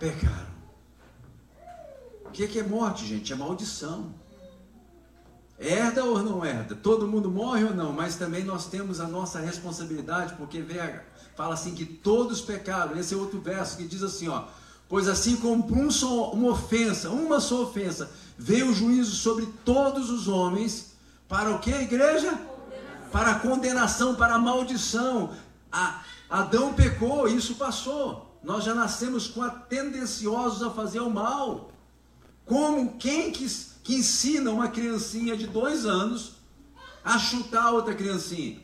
[0.00, 0.52] pecaram.
[2.24, 3.32] O que é morte, gente?
[3.32, 4.12] É maldição.
[5.58, 6.74] Herda ou não herda?
[6.74, 7.92] Todo mundo morre ou não?
[7.92, 11.04] Mas também nós temos a nossa responsabilidade, porque vega,
[11.36, 12.98] fala assim que todos pecaram.
[12.98, 14.44] Esse é outro verso que diz assim, ó.
[14.88, 20.10] Pois assim como um só, uma ofensa, uma só ofensa, veio o juízo sobre todos
[20.10, 20.94] os homens,
[21.28, 22.38] para o que, igreja?
[23.10, 25.32] Para a condenação, para a maldição.
[25.72, 28.38] A, Adão pecou, isso passou.
[28.42, 31.70] Nós já nascemos com a tendenciosos a fazer o mal.
[32.44, 33.46] Como quem que,
[33.84, 36.32] que ensina uma criancinha de dois anos
[37.04, 38.60] a chutar outra criancinha?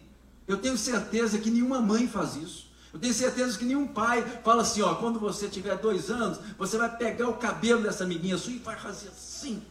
[0.49, 2.71] Eu tenho certeza que nenhuma mãe faz isso.
[2.93, 6.77] Eu tenho certeza que nenhum pai fala assim, ó, quando você tiver dois anos, você
[6.77, 9.63] vai pegar o cabelo dessa amiguinha sua e vai fazer assim.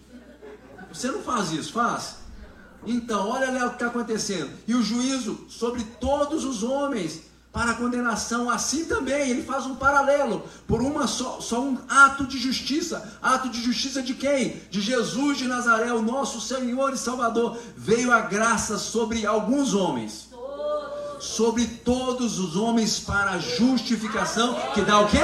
[0.94, 2.18] Você não faz isso, faz?
[2.86, 4.52] Então, olha lá o que está acontecendo.
[4.66, 9.76] E o juízo sobre todos os homens para a condenação, assim também, ele faz um
[9.76, 13.18] paralelo, por uma só, só um ato de justiça.
[13.22, 14.62] Ato de justiça de quem?
[14.70, 17.58] De Jesus de Nazaré, o nosso Senhor e Salvador.
[17.76, 20.30] Veio a graça sobre alguns homens
[21.20, 25.20] sobre todos os homens para a justificação, que dá o quê?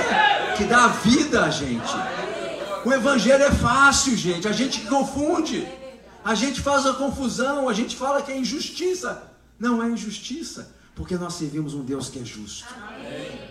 [0.57, 1.93] Que dá a vida, gente.
[2.83, 4.47] O evangelho é fácil, gente.
[4.47, 5.67] A gente confunde.
[6.23, 9.31] A gente faz a confusão, a gente fala que é injustiça.
[9.57, 12.65] Não é injustiça, Porque nós servimos um Deus que é justo.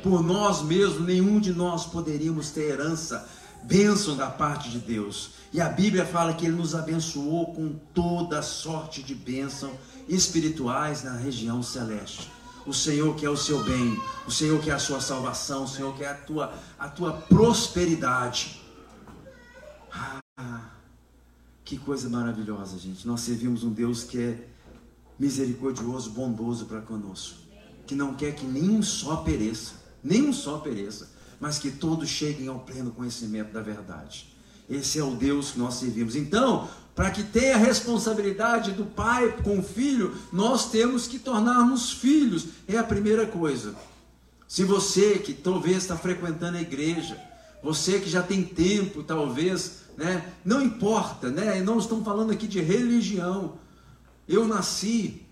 [0.03, 3.29] Por nós mesmos, nenhum de nós poderíamos ter herança,
[3.63, 5.31] bênção da parte de Deus.
[5.53, 9.73] E a Bíblia fala que Ele nos abençoou com toda sorte de bênção
[10.09, 12.31] espirituais na região celeste.
[12.67, 16.09] O Senhor quer o seu bem, o Senhor quer a sua salvação, o Senhor quer
[16.09, 18.63] a tua, a tua prosperidade.
[19.93, 20.71] Ah,
[21.63, 23.07] que coisa maravilhosa, gente.
[23.07, 24.49] Nós servimos um Deus que é
[25.19, 27.39] misericordioso, bondoso para conosco,
[27.87, 31.11] que não quer que nenhum só pereça, nenhum só pereça,
[31.41, 34.35] mas que todos cheguem ao pleno conhecimento da verdade.
[34.69, 36.17] Esse é o Deus que nós servimos.
[36.17, 41.93] Então, para que tenha a responsabilidade do pai com o filho, nós temos que tornarmos
[41.93, 42.47] filhos.
[42.67, 43.75] É a primeira coisa.
[44.47, 47.21] Se você que talvez está frequentando a igreja,
[47.63, 50.33] você que já tem tempo, talvez, né?
[50.45, 51.61] Não importa, né?
[51.61, 53.59] Não estamos falando aqui de religião.
[54.27, 55.23] Eu nasci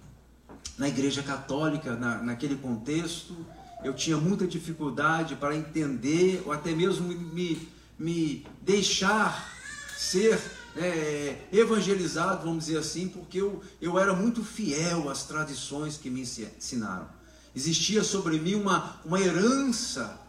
[0.77, 3.35] na igreja católica, na, naquele contexto,
[3.83, 7.69] eu tinha muita dificuldade para entender, ou até mesmo me,
[7.99, 9.51] me deixar
[9.97, 10.39] ser
[10.77, 16.21] é, evangelizado, vamos dizer assim, porque eu, eu era muito fiel às tradições que me
[16.21, 17.09] ensinaram.
[17.57, 20.21] Existia sobre mim uma, uma herança,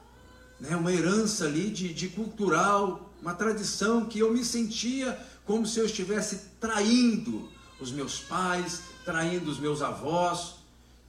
[0.59, 5.79] né, uma herança ali de, de cultural, uma tradição que eu me sentia como se
[5.79, 10.55] eu estivesse traindo os meus pais, traindo os meus avós.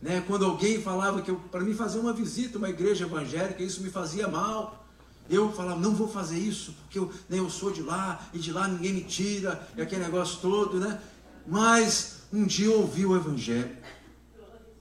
[0.01, 0.23] Né?
[0.27, 3.91] Quando alguém falava que para mim fazer uma visita a uma igreja evangélica, isso me
[3.91, 4.85] fazia mal.
[5.29, 8.53] Eu falava, não vou fazer isso, porque eu, né, eu sou de lá, e de
[8.53, 11.01] lá ninguém me tira, e aquele negócio todo, né?
[11.47, 13.75] Mas um dia eu ouvi o Evangelho.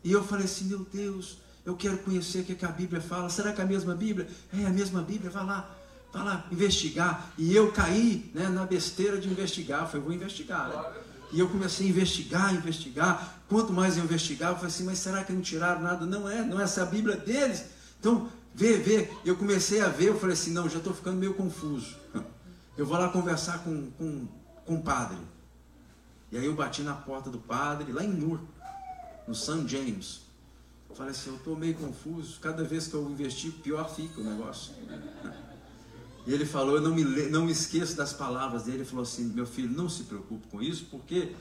[0.03, 3.29] E eu falei assim, meu Deus, eu quero conhecer o que, que a Bíblia fala.
[3.29, 4.27] Será que é a mesma Bíblia?
[4.51, 5.73] É a mesma Bíblia, vai lá,
[6.11, 7.31] vai lá investigar.
[7.37, 9.87] E eu caí né, na besteira de investigar.
[9.87, 10.67] Falei, vou investigar.
[10.67, 11.03] Né?
[11.33, 13.39] E eu comecei a investigar, investigar.
[13.49, 16.05] Quanto mais eu investigava, eu falei assim, mas será que não tiraram nada?
[16.05, 17.65] Não é, não é essa a Bíblia deles.
[17.99, 19.09] Então, vê, vê.
[19.25, 21.97] Eu comecei a ver, eu falei assim, não, já estou ficando meio confuso.
[22.75, 24.27] Eu vou lá conversar com, com,
[24.65, 25.19] com o padre.
[26.31, 28.39] E aí eu bati na porta do padre, lá em Nur,
[29.27, 29.67] no St.
[29.67, 30.21] James.
[30.89, 32.39] Eu falei assim, eu estou meio confuso.
[32.39, 34.73] Cada vez que eu investigo, pior fica o negócio.
[36.25, 39.25] E ele falou, eu não me, não me esqueço das palavras dele, ele falou assim,
[39.25, 41.35] meu filho, não se preocupe com isso, porque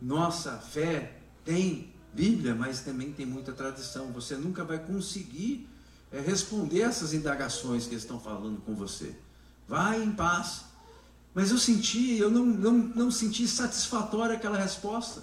[0.00, 4.12] nossa fé tem Bíblia, mas também tem muita tradição.
[4.12, 5.68] Você nunca vai conseguir
[6.12, 9.14] é, responder essas indagações que eles estão falando com você.
[9.68, 10.64] Vai em paz.
[11.32, 15.22] Mas eu senti, eu não, não, não senti satisfatória aquela resposta.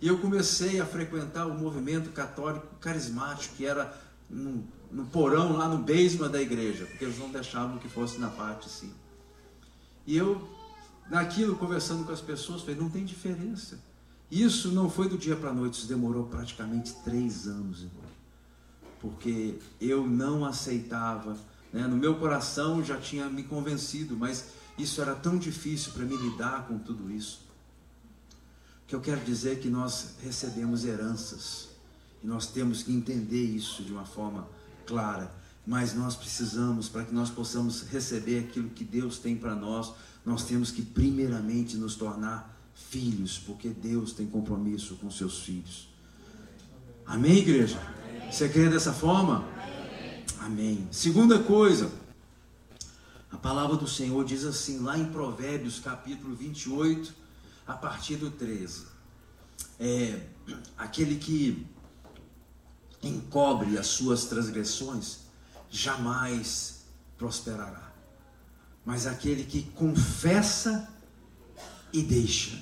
[0.00, 5.68] E eu comecei a frequentar o movimento católico carismático, que era no, no porão, lá
[5.68, 8.92] no basement da igreja, porque eles não deixavam que fosse na parte assim.
[10.06, 10.48] E eu,
[11.10, 13.78] naquilo, conversando com as pessoas, falei: não tem diferença.
[14.30, 18.04] Isso não foi do dia para a noite, isso demorou praticamente três anos, irmão.
[19.00, 21.36] Porque eu não aceitava,
[21.72, 21.86] né?
[21.86, 26.66] no meu coração já tinha me convencido, mas isso era tão difícil para me lidar
[26.66, 27.46] com tudo isso.
[28.86, 31.68] Que eu quero dizer que nós recebemos heranças
[32.22, 34.48] e nós temos que entender isso de uma forma
[34.88, 35.30] clara.
[35.66, 39.92] Mas nós precisamos, para que nós possamos receber aquilo que Deus tem para nós,
[40.24, 45.88] nós temos que primeiramente nos tornar filhos, porque Deus tem compromisso com seus filhos.
[47.04, 47.78] Amém, igreja?
[48.30, 49.46] Você crê dessa forma?
[50.40, 50.88] Amém.
[50.90, 51.90] Segunda coisa,
[53.30, 57.14] a palavra do Senhor diz assim, lá em Provérbios capítulo 28,
[57.66, 58.86] a partir do 13.
[59.78, 60.20] É,
[60.76, 61.66] aquele que
[63.02, 65.18] encobre as suas transgressões,
[65.70, 66.82] jamais
[67.16, 67.92] prosperará.
[68.84, 70.88] Mas aquele que confessa
[71.92, 72.58] e deixa,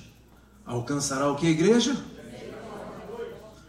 [0.65, 1.95] alcançará o que, igreja?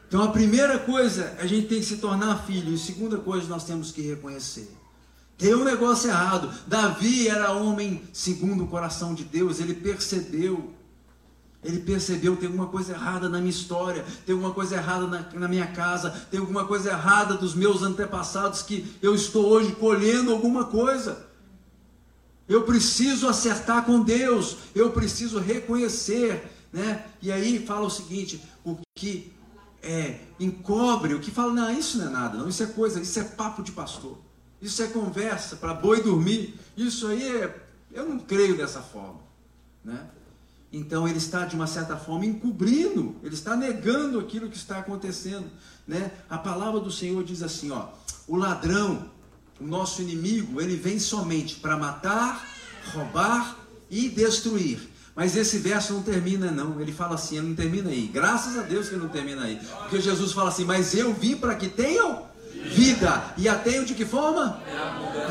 [0.09, 2.73] Então a primeira coisa, a gente tem que se tornar filho.
[2.73, 4.75] E segunda coisa, nós temos que reconhecer.
[5.37, 6.53] Tem um negócio errado.
[6.67, 10.75] Davi era homem segundo o coração de Deus, ele percebeu
[11.69, 15.47] ele percebeu tem alguma coisa errada na minha história, tem alguma coisa errada na, na,
[15.47, 20.65] minha casa, tem alguma coisa errada dos meus antepassados que eu estou hoje colhendo alguma
[20.65, 21.27] coisa.
[22.49, 27.05] Eu preciso acertar com Deus, eu preciso reconhecer, né?
[27.21, 29.31] E aí fala o seguinte: o que
[29.83, 33.21] é encobre, o que fala, não, isso não é nada, não, isso é coisa, isso
[33.21, 34.17] é papo de pastor,
[34.63, 37.63] isso é conversa para boi dormir, isso aí é,
[37.93, 39.21] eu não creio dessa forma,
[39.85, 40.09] né?
[40.73, 45.47] Então ele está de uma certa forma encobrindo, ele está negando aquilo que está acontecendo,
[45.87, 46.11] né?
[46.29, 47.87] A palavra do Senhor diz assim, ó:
[48.27, 49.11] o ladrão,
[49.59, 52.47] o nosso inimigo, ele vem somente para matar,
[52.93, 53.57] roubar
[53.91, 54.79] e destruir.
[55.17, 56.81] Mas esse verso não termina, não.
[56.81, 58.07] Ele fala assim, ele não termina aí.
[58.07, 59.59] Graças a Deus que não termina aí.
[59.81, 62.23] Porque Jesus fala assim, mas eu vim para que tenham
[62.67, 63.25] vida.
[63.37, 64.63] E a tenham de que forma?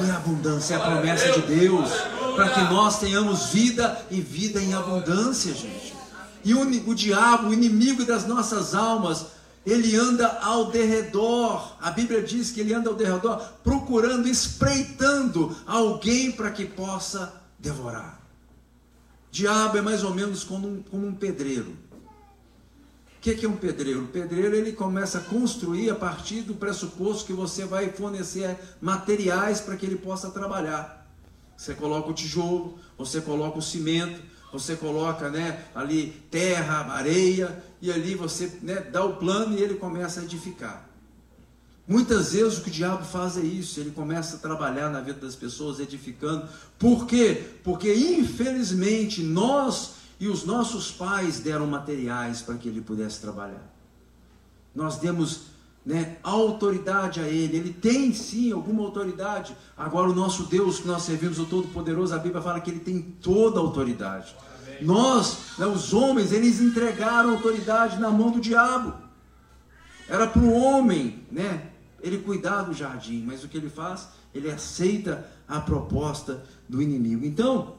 [0.03, 0.73] Em abundância.
[0.73, 1.89] É a promessa de Deus.
[2.37, 5.95] Para que nós tenhamos vida e vida em abundância, gente.
[6.45, 9.25] E o, o diabo, o inimigo das nossas almas,
[9.65, 11.75] ele anda ao derredor.
[11.81, 18.21] A Bíblia diz que ele anda ao derredor, procurando, espreitando alguém para que possa devorar.
[19.31, 21.71] Diabo é mais ou menos como um, como um pedreiro.
[23.17, 24.03] O que, que é um pedreiro?
[24.03, 29.59] O pedreiro ele começa a construir a partir do pressuposto que você vai fornecer materiais
[29.59, 31.06] para que ele possa trabalhar.
[31.57, 34.21] Você coloca o tijolo, você coloca o cimento,
[34.53, 39.73] você coloca né, ali terra, areia, e ali você né, dá o plano e ele
[39.73, 40.87] começa a edificar.
[41.87, 45.19] Muitas vezes o que o diabo faz é isso, ele começa a trabalhar na vida
[45.19, 46.47] das pessoas, edificando.
[46.77, 47.49] Por quê?
[47.63, 53.73] Porque infelizmente nós e os nossos pais deram materiais para que ele pudesse trabalhar.
[54.75, 55.41] Nós demos
[55.87, 59.55] né, autoridade a ele, ele tem sim alguma autoridade.
[59.77, 63.01] Agora, o nosso Deus que nós servimos, o Todo-Poderoso, a Bíblia fala que ele tem
[63.01, 64.35] toda a autoridade.
[64.65, 64.83] Amém.
[64.83, 68.95] Nós, né, os homens, eles entregaram a autoridade na mão do diabo.
[70.09, 71.69] Era para o homem, né,
[72.03, 74.09] ele cuidar do jardim, mas o que ele faz?
[74.35, 77.25] Ele aceita a proposta do inimigo.
[77.25, 77.75] Então,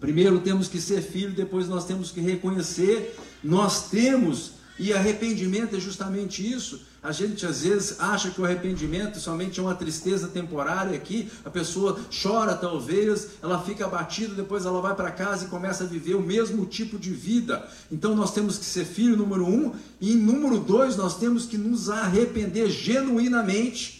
[0.00, 5.80] primeiro temos que ser filho, depois nós temos que reconhecer, nós temos, e arrependimento é
[5.80, 6.80] justamente isso.
[7.02, 11.50] A gente às vezes acha que o arrependimento somente é uma tristeza temporária aqui, a
[11.50, 16.14] pessoa chora talvez, ela fica abatida, depois ela vai para casa e começa a viver
[16.14, 17.66] o mesmo tipo de vida.
[17.90, 21.88] Então nós temos que ser filho número um, e número dois, nós temos que nos
[21.88, 23.98] arrepender genuinamente.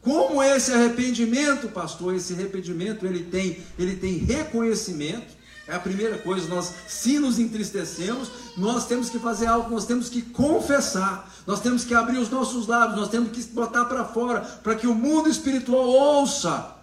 [0.00, 2.14] Como esse arrependimento, pastor?
[2.14, 8.30] Esse arrependimento ele tem, ele tem reconhecimento é a primeira coisa, nós se nos entristecemos,
[8.56, 12.66] nós temos que fazer algo, nós temos que confessar, nós temos que abrir os nossos
[12.66, 16.74] lábios, nós temos que botar para fora, para que o mundo espiritual ouça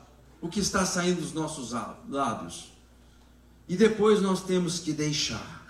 [0.42, 1.74] o que está saindo dos nossos
[2.10, 2.72] lábios.
[3.70, 5.62] E depois nós temos que deixar.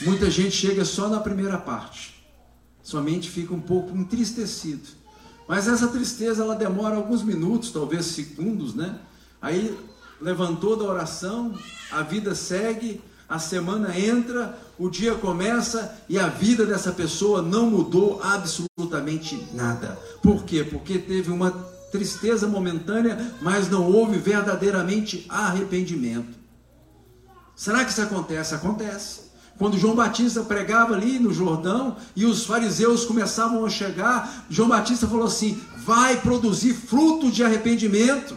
[0.00, 2.24] Muita gente chega só na primeira parte,
[2.82, 4.88] somente fica um pouco entristecido.
[5.46, 8.98] Mas essa tristeza ela demora alguns minutos, talvez segundos, né?
[9.40, 9.76] Aí
[10.20, 11.54] levantou da oração,
[11.90, 17.70] a vida segue, a semana entra, o dia começa e a vida dessa pessoa não
[17.70, 19.98] mudou absolutamente nada.
[20.22, 20.64] Por quê?
[20.64, 21.50] Porque teve uma
[21.92, 26.38] tristeza momentânea, mas não houve verdadeiramente arrependimento.
[27.54, 28.54] Será que isso acontece?
[28.54, 29.28] Acontece.
[29.58, 35.08] Quando João Batista pregava ali no Jordão e os fariseus começavam a chegar, João Batista
[35.08, 38.36] falou assim: vai produzir fruto de arrependimento.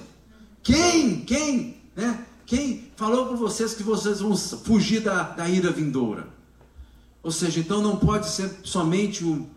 [0.64, 1.22] Quem?
[1.22, 1.82] Quem?
[1.96, 2.26] Né?
[2.46, 6.28] Quem falou para vocês que vocês vão fugir da, da ira vindoura?
[7.24, 9.48] Ou seja, então não pode ser somente um,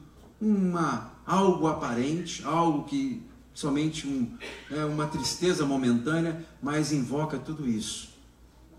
[0.41, 4.37] uma, algo aparente, algo que somente um,
[4.71, 8.11] é, uma tristeza momentânea, mas invoca tudo isso.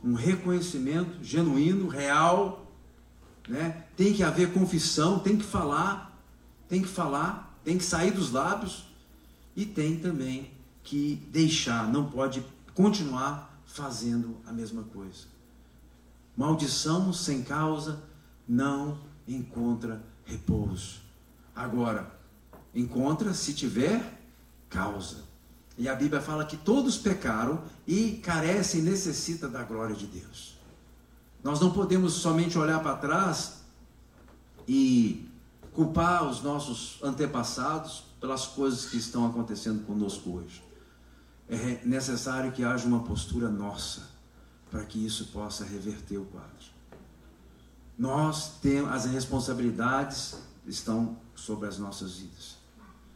[0.04, 2.72] Um reconhecimento genuíno, real,
[3.48, 3.84] né?
[3.96, 6.22] tem que haver confissão, tem que falar,
[6.68, 8.86] tem que falar, tem que sair dos lábios
[9.56, 10.55] e tem também
[10.86, 15.26] que deixar, não pode continuar fazendo a mesma coisa.
[16.38, 18.04] Maldição sem causa
[18.48, 21.00] não encontra repouso.
[21.56, 22.16] Agora,
[22.74, 24.20] encontra se tiver
[24.70, 25.24] causa.
[25.78, 30.56] E a Bíblia fala que todos pecaram e carecem, necessitam da glória de Deus.
[31.44, 33.62] Nós não podemos somente olhar para trás
[34.68, 35.28] e
[35.74, 40.66] culpar os nossos antepassados pelas coisas que estão acontecendo conosco hoje
[41.50, 44.10] é necessário que haja uma postura nossa
[44.72, 46.50] para que isso possa reverter o quadro.
[47.98, 50.36] Nós temos as responsabilidades
[50.68, 52.58] estão sobre as nossas vidas.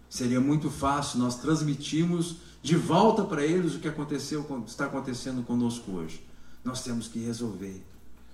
[0.10, 5.92] Seria muito fácil nós transmitirmos de volta para eles o que aconteceu, está acontecendo conosco
[5.92, 6.26] hoje.
[6.64, 7.84] Nós temos que resolver.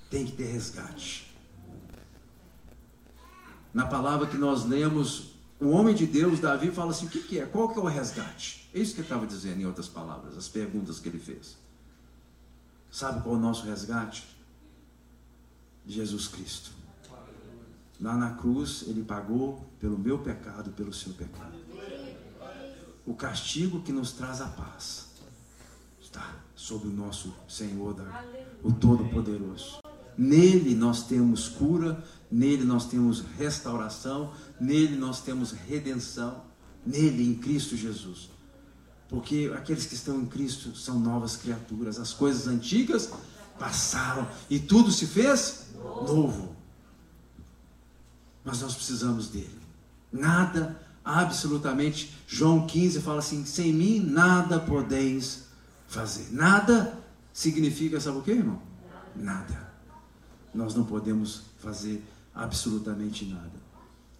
[0.10, 1.34] Tem que ter resgate.
[3.74, 7.39] Na palavra que nós lemos, o homem de Deus, Davi, fala assim: o que, que
[7.39, 7.45] é?
[7.45, 8.70] Qual que é o resgate?
[8.74, 11.58] É isso que ele estava dizendo, em outras palavras, as perguntas que ele fez.
[12.91, 14.26] Sabe qual é o nosso resgate?
[15.88, 16.72] Jesus Cristo.
[17.99, 21.56] Lá na cruz, ele pagou pelo meu pecado, pelo seu pecado.
[23.06, 25.10] O castigo que nos traz a paz
[26.01, 27.95] está sobre o nosso Senhor,
[28.64, 29.85] o Todo-Poderoso.
[30.18, 36.43] Nele nós temos cura, nele nós temos restauração, nele nós temos redenção,
[36.86, 38.30] nele, em Cristo Jesus.
[39.09, 43.11] Porque aqueles que estão em Cristo são novas criaturas, as coisas antigas
[43.59, 46.55] passaram e tudo se fez novo.
[48.43, 49.59] Mas nós precisamos dele.
[50.11, 52.16] Nada, absolutamente.
[52.28, 55.45] João 15 fala assim: sem mim nada podeis
[55.88, 56.32] fazer.
[56.32, 56.97] Nada
[57.34, 58.61] significa, sabe o que, irmão?
[59.16, 59.64] Nada.
[60.56, 62.03] Nós não podemos fazer
[62.34, 63.66] absolutamente nada.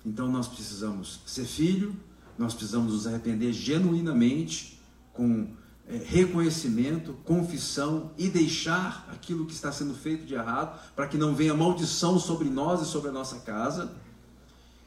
[0.05, 1.95] Então nós precisamos ser filho,
[2.38, 4.79] nós precisamos nos arrepender genuinamente,
[5.13, 5.47] com
[5.88, 11.33] é, reconhecimento, confissão e deixar aquilo que está sendo feito de errado, para que não
[11.33, 13.91] venha maldição sobre nós e sobre a nossa casa.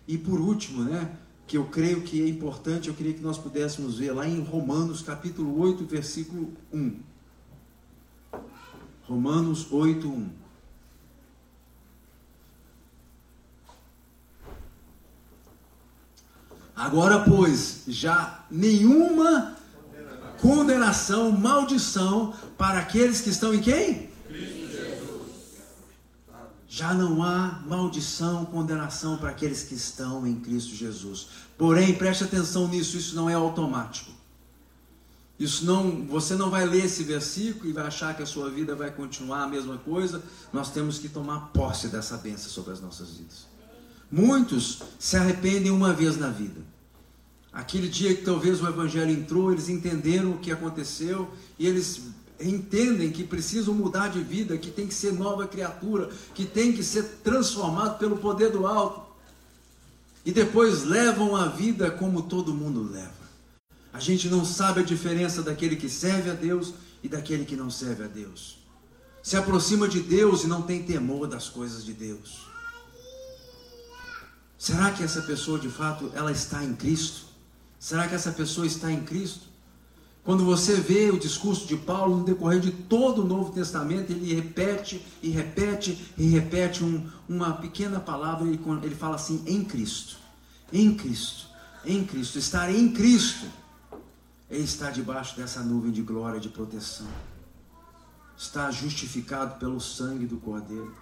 [0.07, 3.99] E por último, né, que eu creio que é importante, eu queria que nós pudéssemos
[3.99, 6.96] ver lá em Romanos capítulo 8, versículo 1.
[9.05, 10.47] Romanos 8, 1.
[16.79, 19.57] Agora, pois, já nenhuma
[20.41, 24.09] condenação, maldição para aqueles que estão em quem?
[26.68, 31.26] Já não há maldição, condenação para aqueles que estão em Cristo Jesus.
[31.57, 34.12] Porém, preste atenção nisso, isso não é automático.
[35.37, 38.76] Isso não, você não vai ler esse versículo e vai achar que a sua vida
[38.76, 40.22] vai continuar a mesma coisa.
[40.53, 43.47] Nós temos que tomar posse dessa bênção sobre as nossas vidas.
[44.11, 46.67] Muitos se arrependem uma vez na vida.
[47.59, 51.28] Aquele dia que talvez o Evangelho entrou, eles entenderam o que aconteceu
[51.59, 52.02] e eles
[52.40, 56.84] entendem que precisam mudar de vida, que tem que ser nova criatura, que tem que
[56.84, 59.02] ser transformado pelo poder do alto.
[60.24, 63.11] E depois levam a vida como todo mundo leva.
[63.92, 67.72] A gente não sabe a diferença daquele que serve a Deus e daquele que não
[67.72, 68.61] serve a Deus.
[69.20, 72.38] Se aproxima de Deus e não tem temor das coisas de Deus.
[74.56, 77.28] Será que essa pessoa de fato ela está em Cristo?
[77.79, 79.47] Será que essa pessoa está em Cristo?
[80.24, 84.35] Quando você vê o discurso de Paulo no decorrer de todo o Novo Testamento, ele
[84.35, 90.18] repete e repete e repete um, uma pequena palavra, ele, ele fala assim: em Cristo,
[90.70, 91.47] em Cristo,
[91.85, 93.47] em Cristo, estar em Cristo
[94.51, 97.09] é estar debaixo dessa nuvem de glória, de proteção,
[98.37, 100.95] estar justificado pelo sangue do Cordeiro,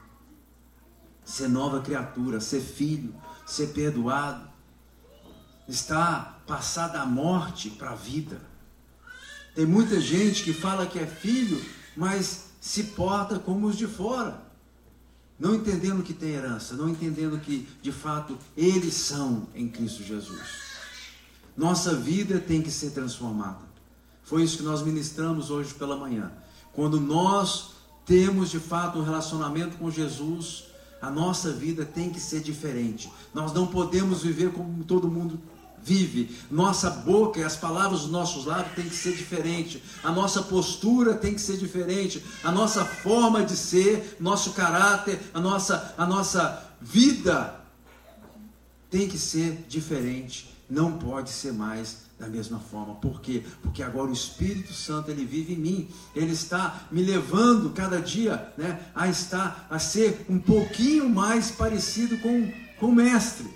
[1.24, 3.14] ser nova criatura, ser filho,
[3.44, 4.48] ser perdoado,
[5.68, 8.40] está passar da morte para a vida.
[9.54, 11.64] Tem muita gente que fala que é filho,
[11.96, 14.42] mas se porta como os de fora,
[15.38, 20.42] não entendendo que tem herança, não entendendo que de fato eles são em Cristo Jesus.
[21.56, 23.64] Nossa vida tem que ser transformada.
[24.22, 26.32] Foi isso que nós ministramos hoje pela manhã.
[26.72, 27.70] Quando nós
[28.04, 30.64] temos de fato um relacionamento com Jesus,
[31.00, 33.10] a nossa vida tem que ser diferente.
[33.32, 35.40] Nós não podemos viver como todo mundo
[35.86, 36.36] vive.
[36.50, 39.80] Nossa boca e as palavras dos nossos lábios tem que ser diferente.
[40.02, 42.22] A nossa postura tem que ser diferente.
[42.42, 47.54] A nossa forma de ser, nosso caráter, a nossa, a nossa vida
[48.90, 50.52] tem que ser diferente.
[50.68, 52.96] Não pode ser mais da mesma forma.
[52.96, 53.44] Por quê?
[53.62, 55.88] Porque agora o Espírito Santo ele vive em mim.
[56.16, 62.18] Ele está me levando cada dia, né, a estar a ser um pouquinho mais parecido
[62.18, 63.46] com, com o mestre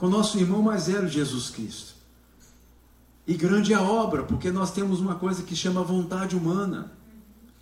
[0.00, 1.92] com nosso irmão mais velho, Jesus Cristo.
[3.26, 6.90] E grande é a obra, porque nós temos uma coisa que chama vontade humana.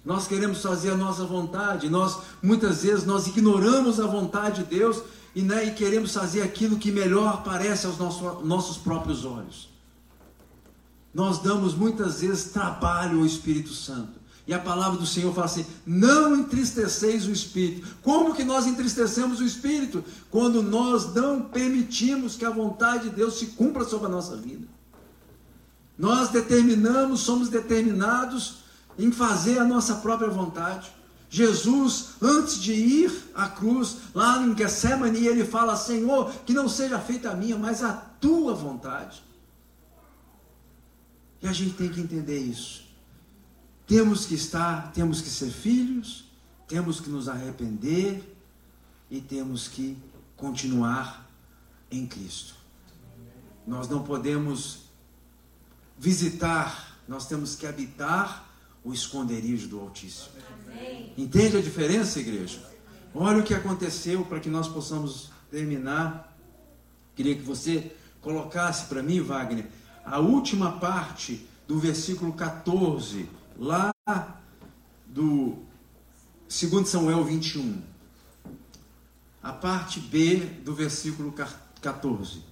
[0.04, 5.02] Nós queremos fazer a nossa vontade, nós muitas vezes nós ignoramos a vontade de Deus
[5.34, 9.68] e, né, e queremos fazer aquilo que melhor parece aos nossos, nossos próprios olhos.
[11.12, 14.17] Nós damos muitas vezes trabalho ao Espírito Santo.
[14.48, 17.86] E a palavra do Senhor fala assim: não entristeceis o espírito.
[18.02, 20.02] Como que nós entristecemos o espírito?
[20.30, 24.66] Quando nós não permitimos que a vontade de Deus se cumpra sobre a nossa vida.
[25.98, 28.60] Nós determinamos, somos determinados
[28.98, 30.90] em fazer a nossa própria vontade.
[31.28, 36.98] Jesus, antes de ir à cruz, lá em Getsemane, ele fala: Senhor, que não seja
[36.98, 39.22] feita a minha, mas a tua vontade.
[41.42, 42.87] E a gente tem que entender isso.
[43.88, 46.26] Temos que estar, temos que ser filhos,
[46.68, 48.22] temos que nos arrepender
[49.10, 49.96] e temos que
[50.36, 51.26] continuar
[51.90, 52.54] em Cristo.
[53.66, 54.80] Nós não podemos
[55.98, 58.46] visitar, nós temos que habitar
[58.84, 60.36] o esconderijo do Altíssimo.
[61.16, 62.60] Entende a diferença, igreja?
[63.14, 66.36] Olha o que aconteceu para que nós possamos terminar.
[67.16, 69.66] Queria que você colocasse para mim, Wagner,
[70.04, 73.90] a última parte do versículo 14 lá
[75.06, 75.56] do
[76.48, 77.82] 2 Samuel 21,
[79.42, 81.34] a parte B do versículo
[81.80, 82.42] 14.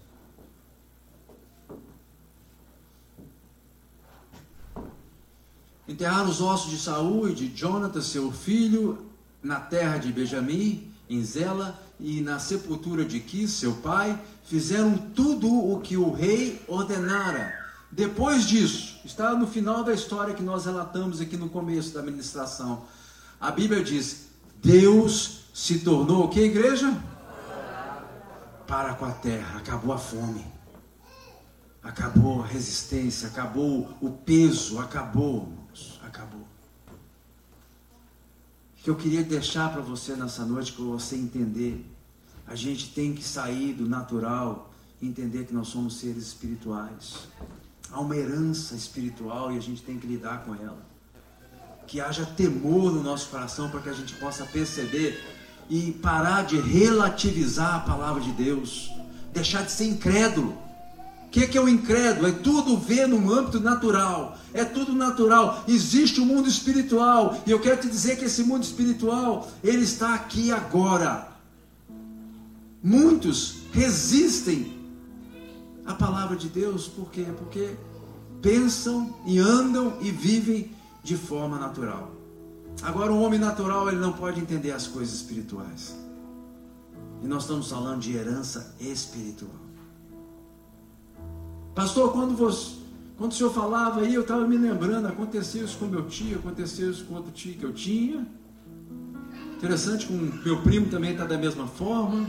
[5.89, 9.07] Enterraram os ossos de Saul e de Jonathan, seu filho,
[9.41, 15.49] na terra de Benjamim, em Zela, e na sepultura de Quis, seu pai, fizeram tudo
[15.49, 17.66] o que o rei ordenara.
[17.91, 22.84] Depois disso, está no final da história que nós relatamos aqui no começo da administração.
[23.41, 24.28] A Bíblia diz:
[24.62, 27.01] Deus se tornou o que, igreja?
[28.66, 30.45] Para com a terra, acabou a fome,
[31.82, 35.53] acabou a resistência, acabou o peso, acabou,
[36.03, 36.47] acabou.
[38.78, 41.89] O que eu queria deixar para você nessa noite, para você entender,
[42.47, 47.28] a gente tem que sair do natural entender que nós somos seres espirituais.
[47.91, 50.84] Há uma herança espiritual e a gente tem que lidar com ela.
[51.87, 55.18] Que haja temor no nosso coração para que a gente possa perceber
[55.68, 58.91] e parar de relativizar a palavra de Deus,
[59.32, 60.57] deixar de ser incrédulo.
[61.26, 62.28] O que, que é o incrédulo?
[62.28, 65.64] É tudo ver no âmbito natural, é tudo natural.
[65.68, 69.84] Existe o um mundo espiritual, e eu quero te dizer que esse mundo espiritual, ele
[69.84, 71.28] está aqui agora.
[72.82, 74.76] Muitos resistem
[75.87, 77.26] à palavra de Deus, por quê?
[77.39, 77.76] Porque
[78.43, 80.70] pensam e andam e vivem
[81.03, 82.11] de forma natural.
[82.82, 85.97] Agora, um homem natural, ele não pode entender as coisas espirituais.
[87.22, 89.66] E nós estamos falando de herança espiritual.
[91.74, 92.76] Pastor, quando, você,
[93.16, 96.91] quando o senhor falava aí, eu estava me lembrando, aconteceu isso com meu tio, aconteceu
[96.91, 98.26] isso com outro tio que eu tinha.
[99.57, 102.26] Interessante, com meu primo também está da mesma forma.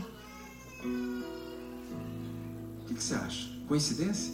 [2.88, 3.50] O que, que você acha?
[3.68, 4.34] Coincidência?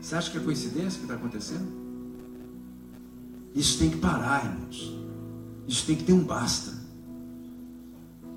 [0.00, 1.66] Você acha que é coincidência o que está acontecendo?
[3.52, 4.94] Isso tem que parar, irmãos.
[5.66, 6.72] Isso tem que ter um basta.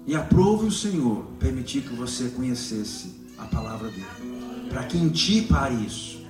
[0.08, 4.68] E aprove o Senhor permitir que você conhecesse a palavra dele.
[4.72, 6.26] Para que em ti pare isso.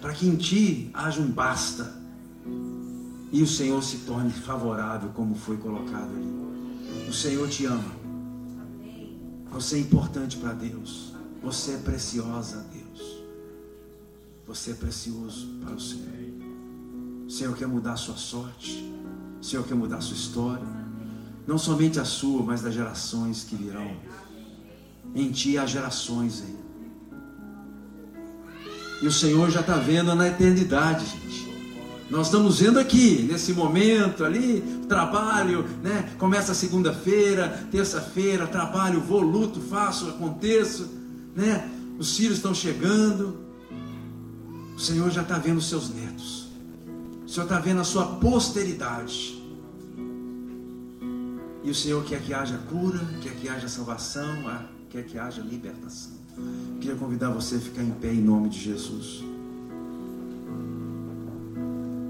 [0.00, 1.92] Para que em ti haja um basta.
[3.32, 7.08] E o Senhor se torne favorável, como foi colocado ali.
[7.08, 7.96] O Senhor te ama.
[9.50, 11.15] Você é importante para Deus.
[11.46, 13.22] Você é preciosa Deus.
[14.48, 16.08] Você é precioso para o Senhor.
[17.24, 18.92] O Senhor quer mudar a sua sorte.
[19.40, 20.66] O Senhor quer mudar a sua história.
[21.46, 23.96] Não somente a sua, mas das gerações que virão.
[25.14, 26.56] Em ti há gerações aí.
[29.02, 31.46] E o Senhor já está vendo na eternidade, gente.
[32.10, 36.12] Nós estamos vendo aqui, nesse momento ali, trabalho, né?
[36.18, 41.05] Começa segunda-feira, terça-feira, trabalho, vou, luto, faço, aconteço,
[41.36, 41.70] né?
[41.98, 43.38] Os filhos estão chegando.
[44.74, 46.48] O Senhor já está vendo os seus netos.
[47.24, 49.42] O Senhor está vendo a sua posteridade.
[51.62, 55.42] E o Senhor quer que haja cura, quer que haja salvação, ah, quer que haja
[55.42, 56.12] libertação.
[56.80, 59.24] Queria convidar você a ficar em pé em nome de Jesus.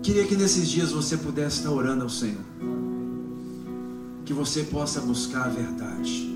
[0.03, 2.45] Queria que nesses dias você pudesse estar orando ao Senhor.
[4.25, 6.36] Que você possa buscar a verdade.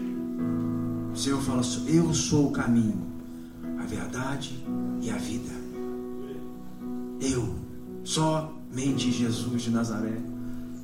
[1.12, 3.00] O Senhor fala Eu sou o caminho,
[3.80, 4.64] a verdade
[5.00, 5.50] e a vida.
[7.20, 7.54] Eu,
[8.04, 10.16] só Mente Jesus de Nazaré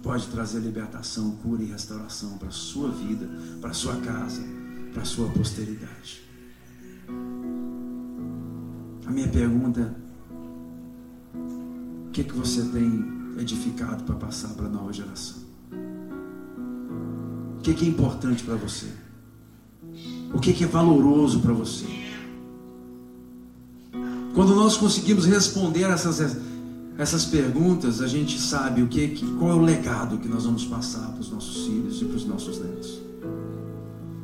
[0.03, 3.29] pode trazer libertação, cura e restauração para a sua vida,
[3.61, 4.43] para a sua casa,
[4.93, 6.23] para a sua posteridade.
[9.07, 9.95] A minha pergunta
[12.07, 13.05] o que, que você tem
[13.39, 15.39] edificado para passar para a nova geração?
[17.59, 19.06] O que, que é importante para você?
[20.33, 21.87] O que, é valoroso para você?
[24.35, 26.21] Quando nós conseguimos responder essas
[26.99, 29.09] essas perguntas, a gente sabe o que,
[29.39, 32.25] qual é o legado que nós vamos passar para os nossos filhos e para os
[32.25, 33.01] nossos netos.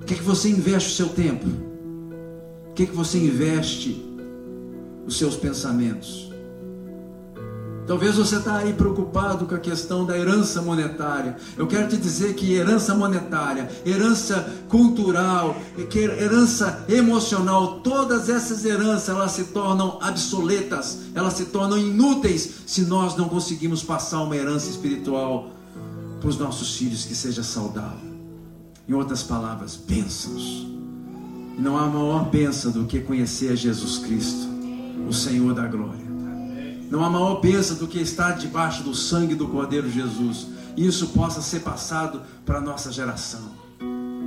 [0.00, 1.46] O que é que você investe o seu tempo?
[2.70, 4.02] O que é que você investe
[5.06, 6.31] os seus pensamentos?
[7.86, 11.36] Talvez você está aí preocupado com a questão da herança monetária.
[11.56, 15.56] Eu quero te dizer que herança monetária, herança cultural,
[15.92, 23.16] herança emocional, todas essas heranças elas se tornam obsoletas, elas se tornam inúteis se nós
[23.16, 25.50] não conseguimos passar uma herança espiritual
[26.20, 28.12] para os nossos filhos que seja saudável.
[28.88, 30.68] Em outras palavras, bênçãos.
[31.58, 34.48] Não há maior bênção do que conhecer Jesus Cristo,
[35.08, 36.11] o Senhor da glória.
[36.92, 40.48] Não há maior bênção do que estar debaixo do sangue do Cordeiro Jesus.
[40.76, 43.50] E isso possa ser passado para a nossa geração.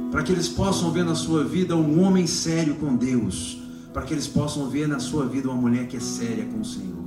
[0.09, 3.59] Para que eles possam ver na sua vida um homem sério com Deus.
[3.93, 6.65] Para que eles possam ver na sua vida uma mulher que é séria com o
[6.65, 7.05] Senhor.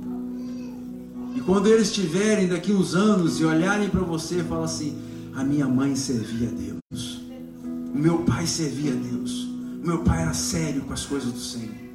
[1.35, 4.97] E quando eles estiverem daqui uns anos e olharem para você e falar assim:
[5.35, 7.21] a minha mãe servia a Deus,
[7.93, 11.39] o meu pai servia a Deus, o meu pai era sério com as coisas do
[11.39, 11.88] Senhor.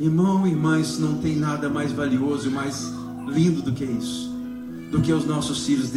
[0.00, 2.90] Irmão irmã, isso não tem nada mais valioso e mais
[3.28, 4.30] lindo do que isso,
[4.90, 5.90] do que os nossos filhos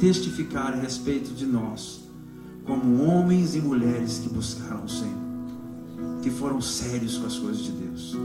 [0.00, 2.00] testificarem a respeito de nós,
[2.64, 5.18] como homens e mulheres que buscaram o Senhor,
[6.22, 8.16] que foram sérios com as coisas de Deus.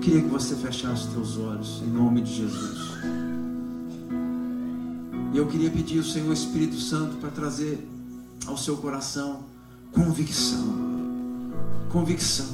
[0.00, 2.78] Queria que você fechasse os teus olhos em nome de Jesus.
[5.34, 7.84] E eu queria pedir ao Senhor Espírito Santo para trazer
[8.46, 9.40] ao seu coração
[9.90, 10.89] convicção.
[11.90, 12.46] Convicção.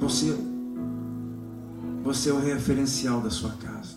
[0.00, 0.34] Você,
[2.02, 3.96] você é o referencial da sua casa.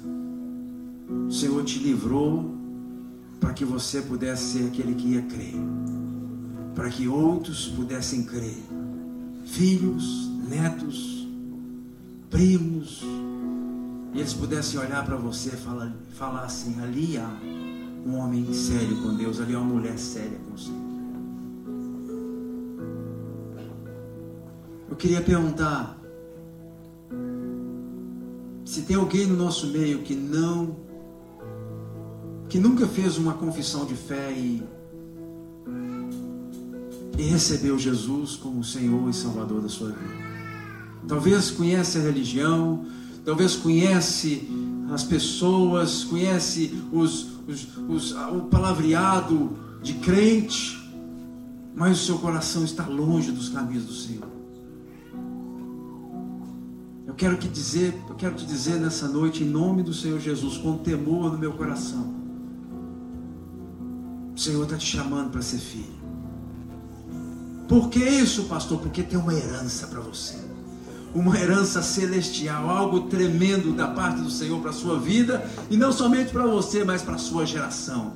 [1.25, 2.53] O Senhor te livrou
[3.39, 5.55] para que você pudesse ser aquele que ia crer,
[6.75, 8.61] para que outros pudessem crer,
[9.45, 11.25] filhos, netos,
[12.29, 13.03] primos,
[14.13, 17.39] e eles pudessem olhar para você e falar, falar assim: ali há
[18.05, 20.85] um homem sério com Deus, ali há uma mulher séria com o Senhor.
[24.87, 25.99] Eu queria perguntar
[28.63, 30.75] se tem alguém no nosso meio que não,
[32.47, 34.63] que nunca fez uma confissão de fé e,
[37.17, 40.25] e recebeu Jesus como Senhor e Salvador da sua vida.
[41.07, 42.85] Talvez conhece a religião,
[43.23, 44.47] talvez conhece
[44.91, 50.81] as pessoas, conhece os, os, os, o palavreado de crente,
[51.75, 54.27] mas o seu coração está longe dos caminhos do Senhor.
[57.05, 60.57] Eu quero te dizer, eu quero te dizer nessa noite, em nome do Senhor Jesus,
[60.57, 62.13] com temor no meu coração.
[64.35, 65.95] O Senhor está te chamando para ser filho.
[67.67, 68.79] Por que isso, pastor?
[68.79, 70.44] Porque tem uma herança para você
[71.15, 75.93] uma herança celestial, algo tremendo da parte do Senhor para a sua vida, e não
[75.93, 78.11] somente para você, mas para a sua geração,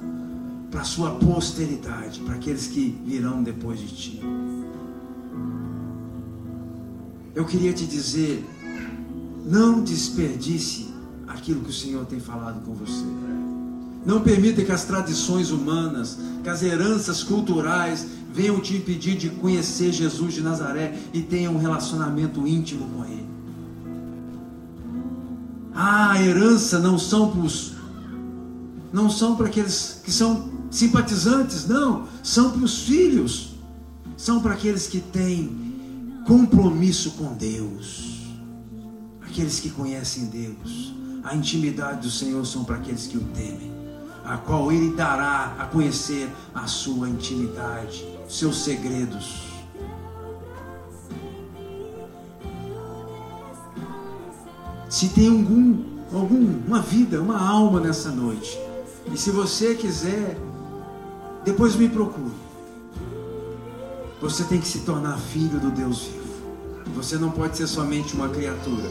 [0.70, 4.22] para a sua posteridade, para aqueles que virão depois de ti.
[7.34, 8.45] Eu queria te dizer,
[9.45, 10.93] não desperdice
[11.26, 13.06] aquilo que o Senhor tem falado com você.
[14.06, 19.92] Não permita que as tradições humanas, que as heranças culturais venham te impedir de conhecer
[19.92, 23.28] Jesus de Nazaré e tenha um relacionamento íntimo com Ele.
[25.74, 27.74] Ah, a herança não são para os,
[28.92, 33.56] não são para aqueles que são simpatizantes, não, são para os filhos,
[34.18, 38.28] são para aqueles que têm compromisso com Deus,
[39.22, 40.94] aqueles que conhecem Deus.
[41.24, 43.72] A intimidade do Senhor são para aqueles que o temem,
[44.26, 49.50] a qual Ele dará a conhecer a sua intimidade seus segredos.
[54.88, 58.58] Se tem algum, algum, uma vida, uma alma nessa noite,
[59.12, 60.38] e se você quiser,
[61.44, 62.32] depois me procure.
[64.22, 66.20] Você tem que se tornar filho do Deus vivo.
[66.96, 68.84] Você não pode ser somente uma criatura.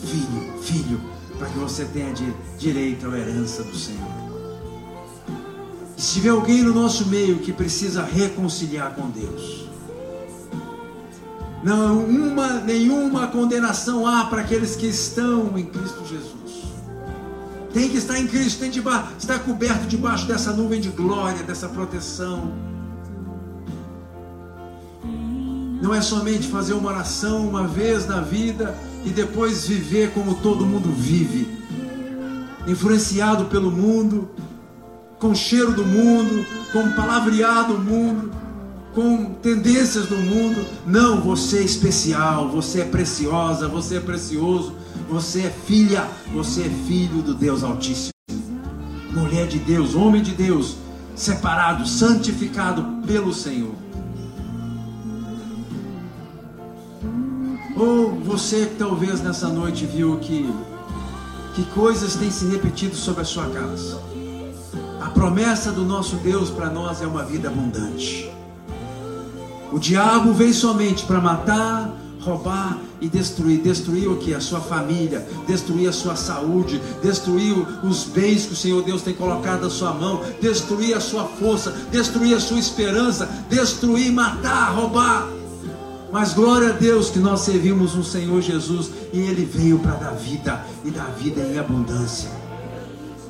[0.00, 1.00] Filho, filho,
[1.38, 2.12] para que você tenha
[2.58, 4.35] direito à herança do Senhor.
[6.06, 9.66] Se tiver alguém no nosso meio que precisa reconciliar com Deus,
[11.64, 16.62] não uma, nenhuma condenação há para aqueles que estão em Cristo Jesus.
[17.74, 18.80] Tem que estar em Cristo, tem que
[19.18, 22.52] estar coberto debaixo dessa nuvem de glória, dessa proteção.
[25.82, 30.64] Não é somente fazer uma oração uma vez na vida e depois viver como todo
[30.64, 31.48] mundo vive,
[32.64, 34.30] influenciado pelo mundo,
[35.18, 38.30] com cheiro do mundo, com palavreado do mundo,
[38.94, 40.64] com tendências do mundo.
[40.86, 44.74] Não, você é especial, você é preciosa, você é precioso,
[45.08, 48.12] você é filha, você é filho do Deus Altíssimo.
[49.10, 50.76] Mulher de Deus, homem de Deus,
[51.14, 53.74] separado, santificado pelo Senhor.
[57.74, 60.48] Ou você que talvez nessa noite viu que
[61.54, 63.98] que coisas têm se repetido sobre a sua casa
[65.16, 68.30] promessa do nosso Deus para nós é uma vida abundante.
[69.72, 71.90] O diabo vem somente para matar,
[72.20, 73.62] roubar e destruir.
[73.62, 74.34] Destruir o que?
[74.34, 79.14] A sua família, destruir a sua saúde, destruir os bens que o Senhor Deus tem
[79.14, 85.28] colocado na sua mão, destruir a sua força, destruir a sua esperança, destruir, matar, roubar.
[86.12, 90.12] Mas glória a Deus que nós servimos um Senhor Jesus e Ele veio para dar
[90.12, 92.45] vida e dar vida em abundância.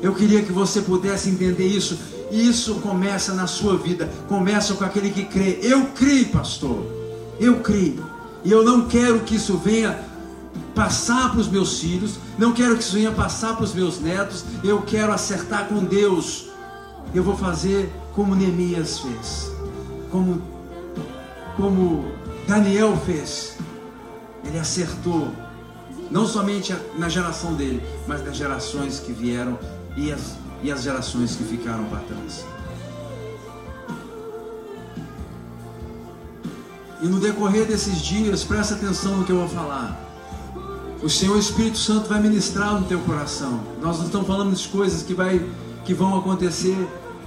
[0.07, 1.99] Eu queria que você pudesse entender isso.
[2.31, 5.59] Isso começa na sua vida, começa com aquele que crê.
[5.61, 6.87] Eu creio, pastor.
[7.41, 8.07] Eu creio.
[8.45, 9.99] E eu não quero que isso venha
[10.77, 14.45] passar para os meus filhos, não quero que isso venha passar para os meus netos.
[14.63, 16.51] Eu quero acertar com Deus.
[17.13, 19.51] Eu vou fazer como Neemias fez.
[20.13, 20.41] como,
[21.57, 22.05] como
[22.47, 23.57] Daniel fez.
[24.45, 25.33] Ele acertou,
[26.13, 29.59] não somente na geração dele, mas nas gerações que vieram
[29.97, 32.44] e as, e as gerações que ficaram para trás.
[37.03, 40.01] E no decorrer desses dias, presta atenção no que eu vou falar.
[41.03, 43.61] O Senhor Espírito Santo vai ministrar no teu coração.
[43.82, 45.44] Nós não estamos falando de coisas que, vai,
[45.84, 46.76] que vão acontecer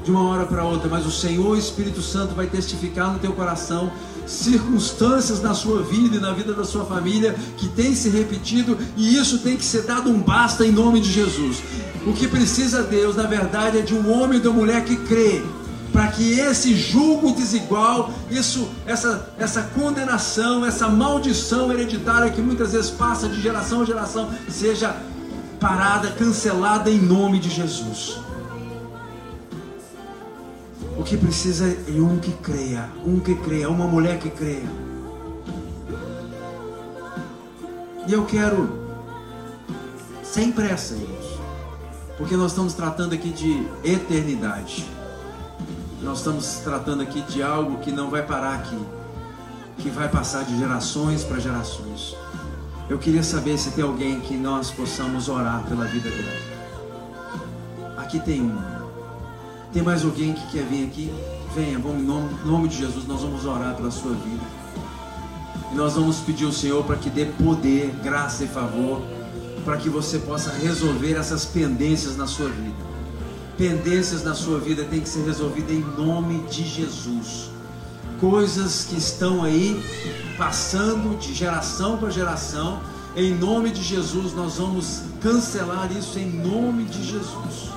[0.03, 3.91] de uma hora para outra, mas o Senhor Espírito Santo vai testificar no teu coração
[4.25, 9.17] circunstâncias na sua vida e na vida da sua família que tem se repetido e
[9.17, 11.61] isso tem que ser dado um basta em nome de Jesus.
[12.09, 14.95] O que precisa Deus, na verdade, é de um homem e de uma mulher que
[14.95, 15.43] crê
[15.93, 22.89] para que esse julgo desigual, isso, essa, essa condenação, essa maldição hereditária que muitas vezes
[22.89, 24.95] passa de geração a geração, seja
[25.59, 28.17] parada, cancelada em nome de Jesus.
[30.97, 34.69] O que precisa é um que creia, um que creia, uma mulher que creia.
[38.07, 38.79] E eu quero,
[40.23, 40.95] sem pressa,
[42.19, 44.85] porque nós estamos tratando aqui de eternidade.
[46.01, 48.77] Nós estamos tratando aqui de algo que não vai parar aqui,
[49.77, 52.15] que vai passar de gerações para gerações.
[52.89, 56.39] Eu queria saber se tem alguém que nós possamos orar pela vida dele.
[57.95, 58.57] Aqui tem um.
[59.71, 61.13] Tem mais alguém que quer vir aqui?
[61.55, 64.43] Venha, vamos, em nome, nome de Jesus, nós vamos orar pela sua vida.
[65.71, 69.01] E nós vamos pedir ao Senhor para que dê poder, graça e favor,
[69.69, 72.75] para que você possa resolver essas pendências na sua vida.
[73.55, 77.51] Pendências na sua vida tem que ser resolvidas em nome de Jesus.
[78.19, 79.79] Coisas que estão aí
[80.39, 82.81] passando de geração para geração,
[83.15, 87.69] em nome de Jesus, nós vamos cancelar isso em nome de Jesus.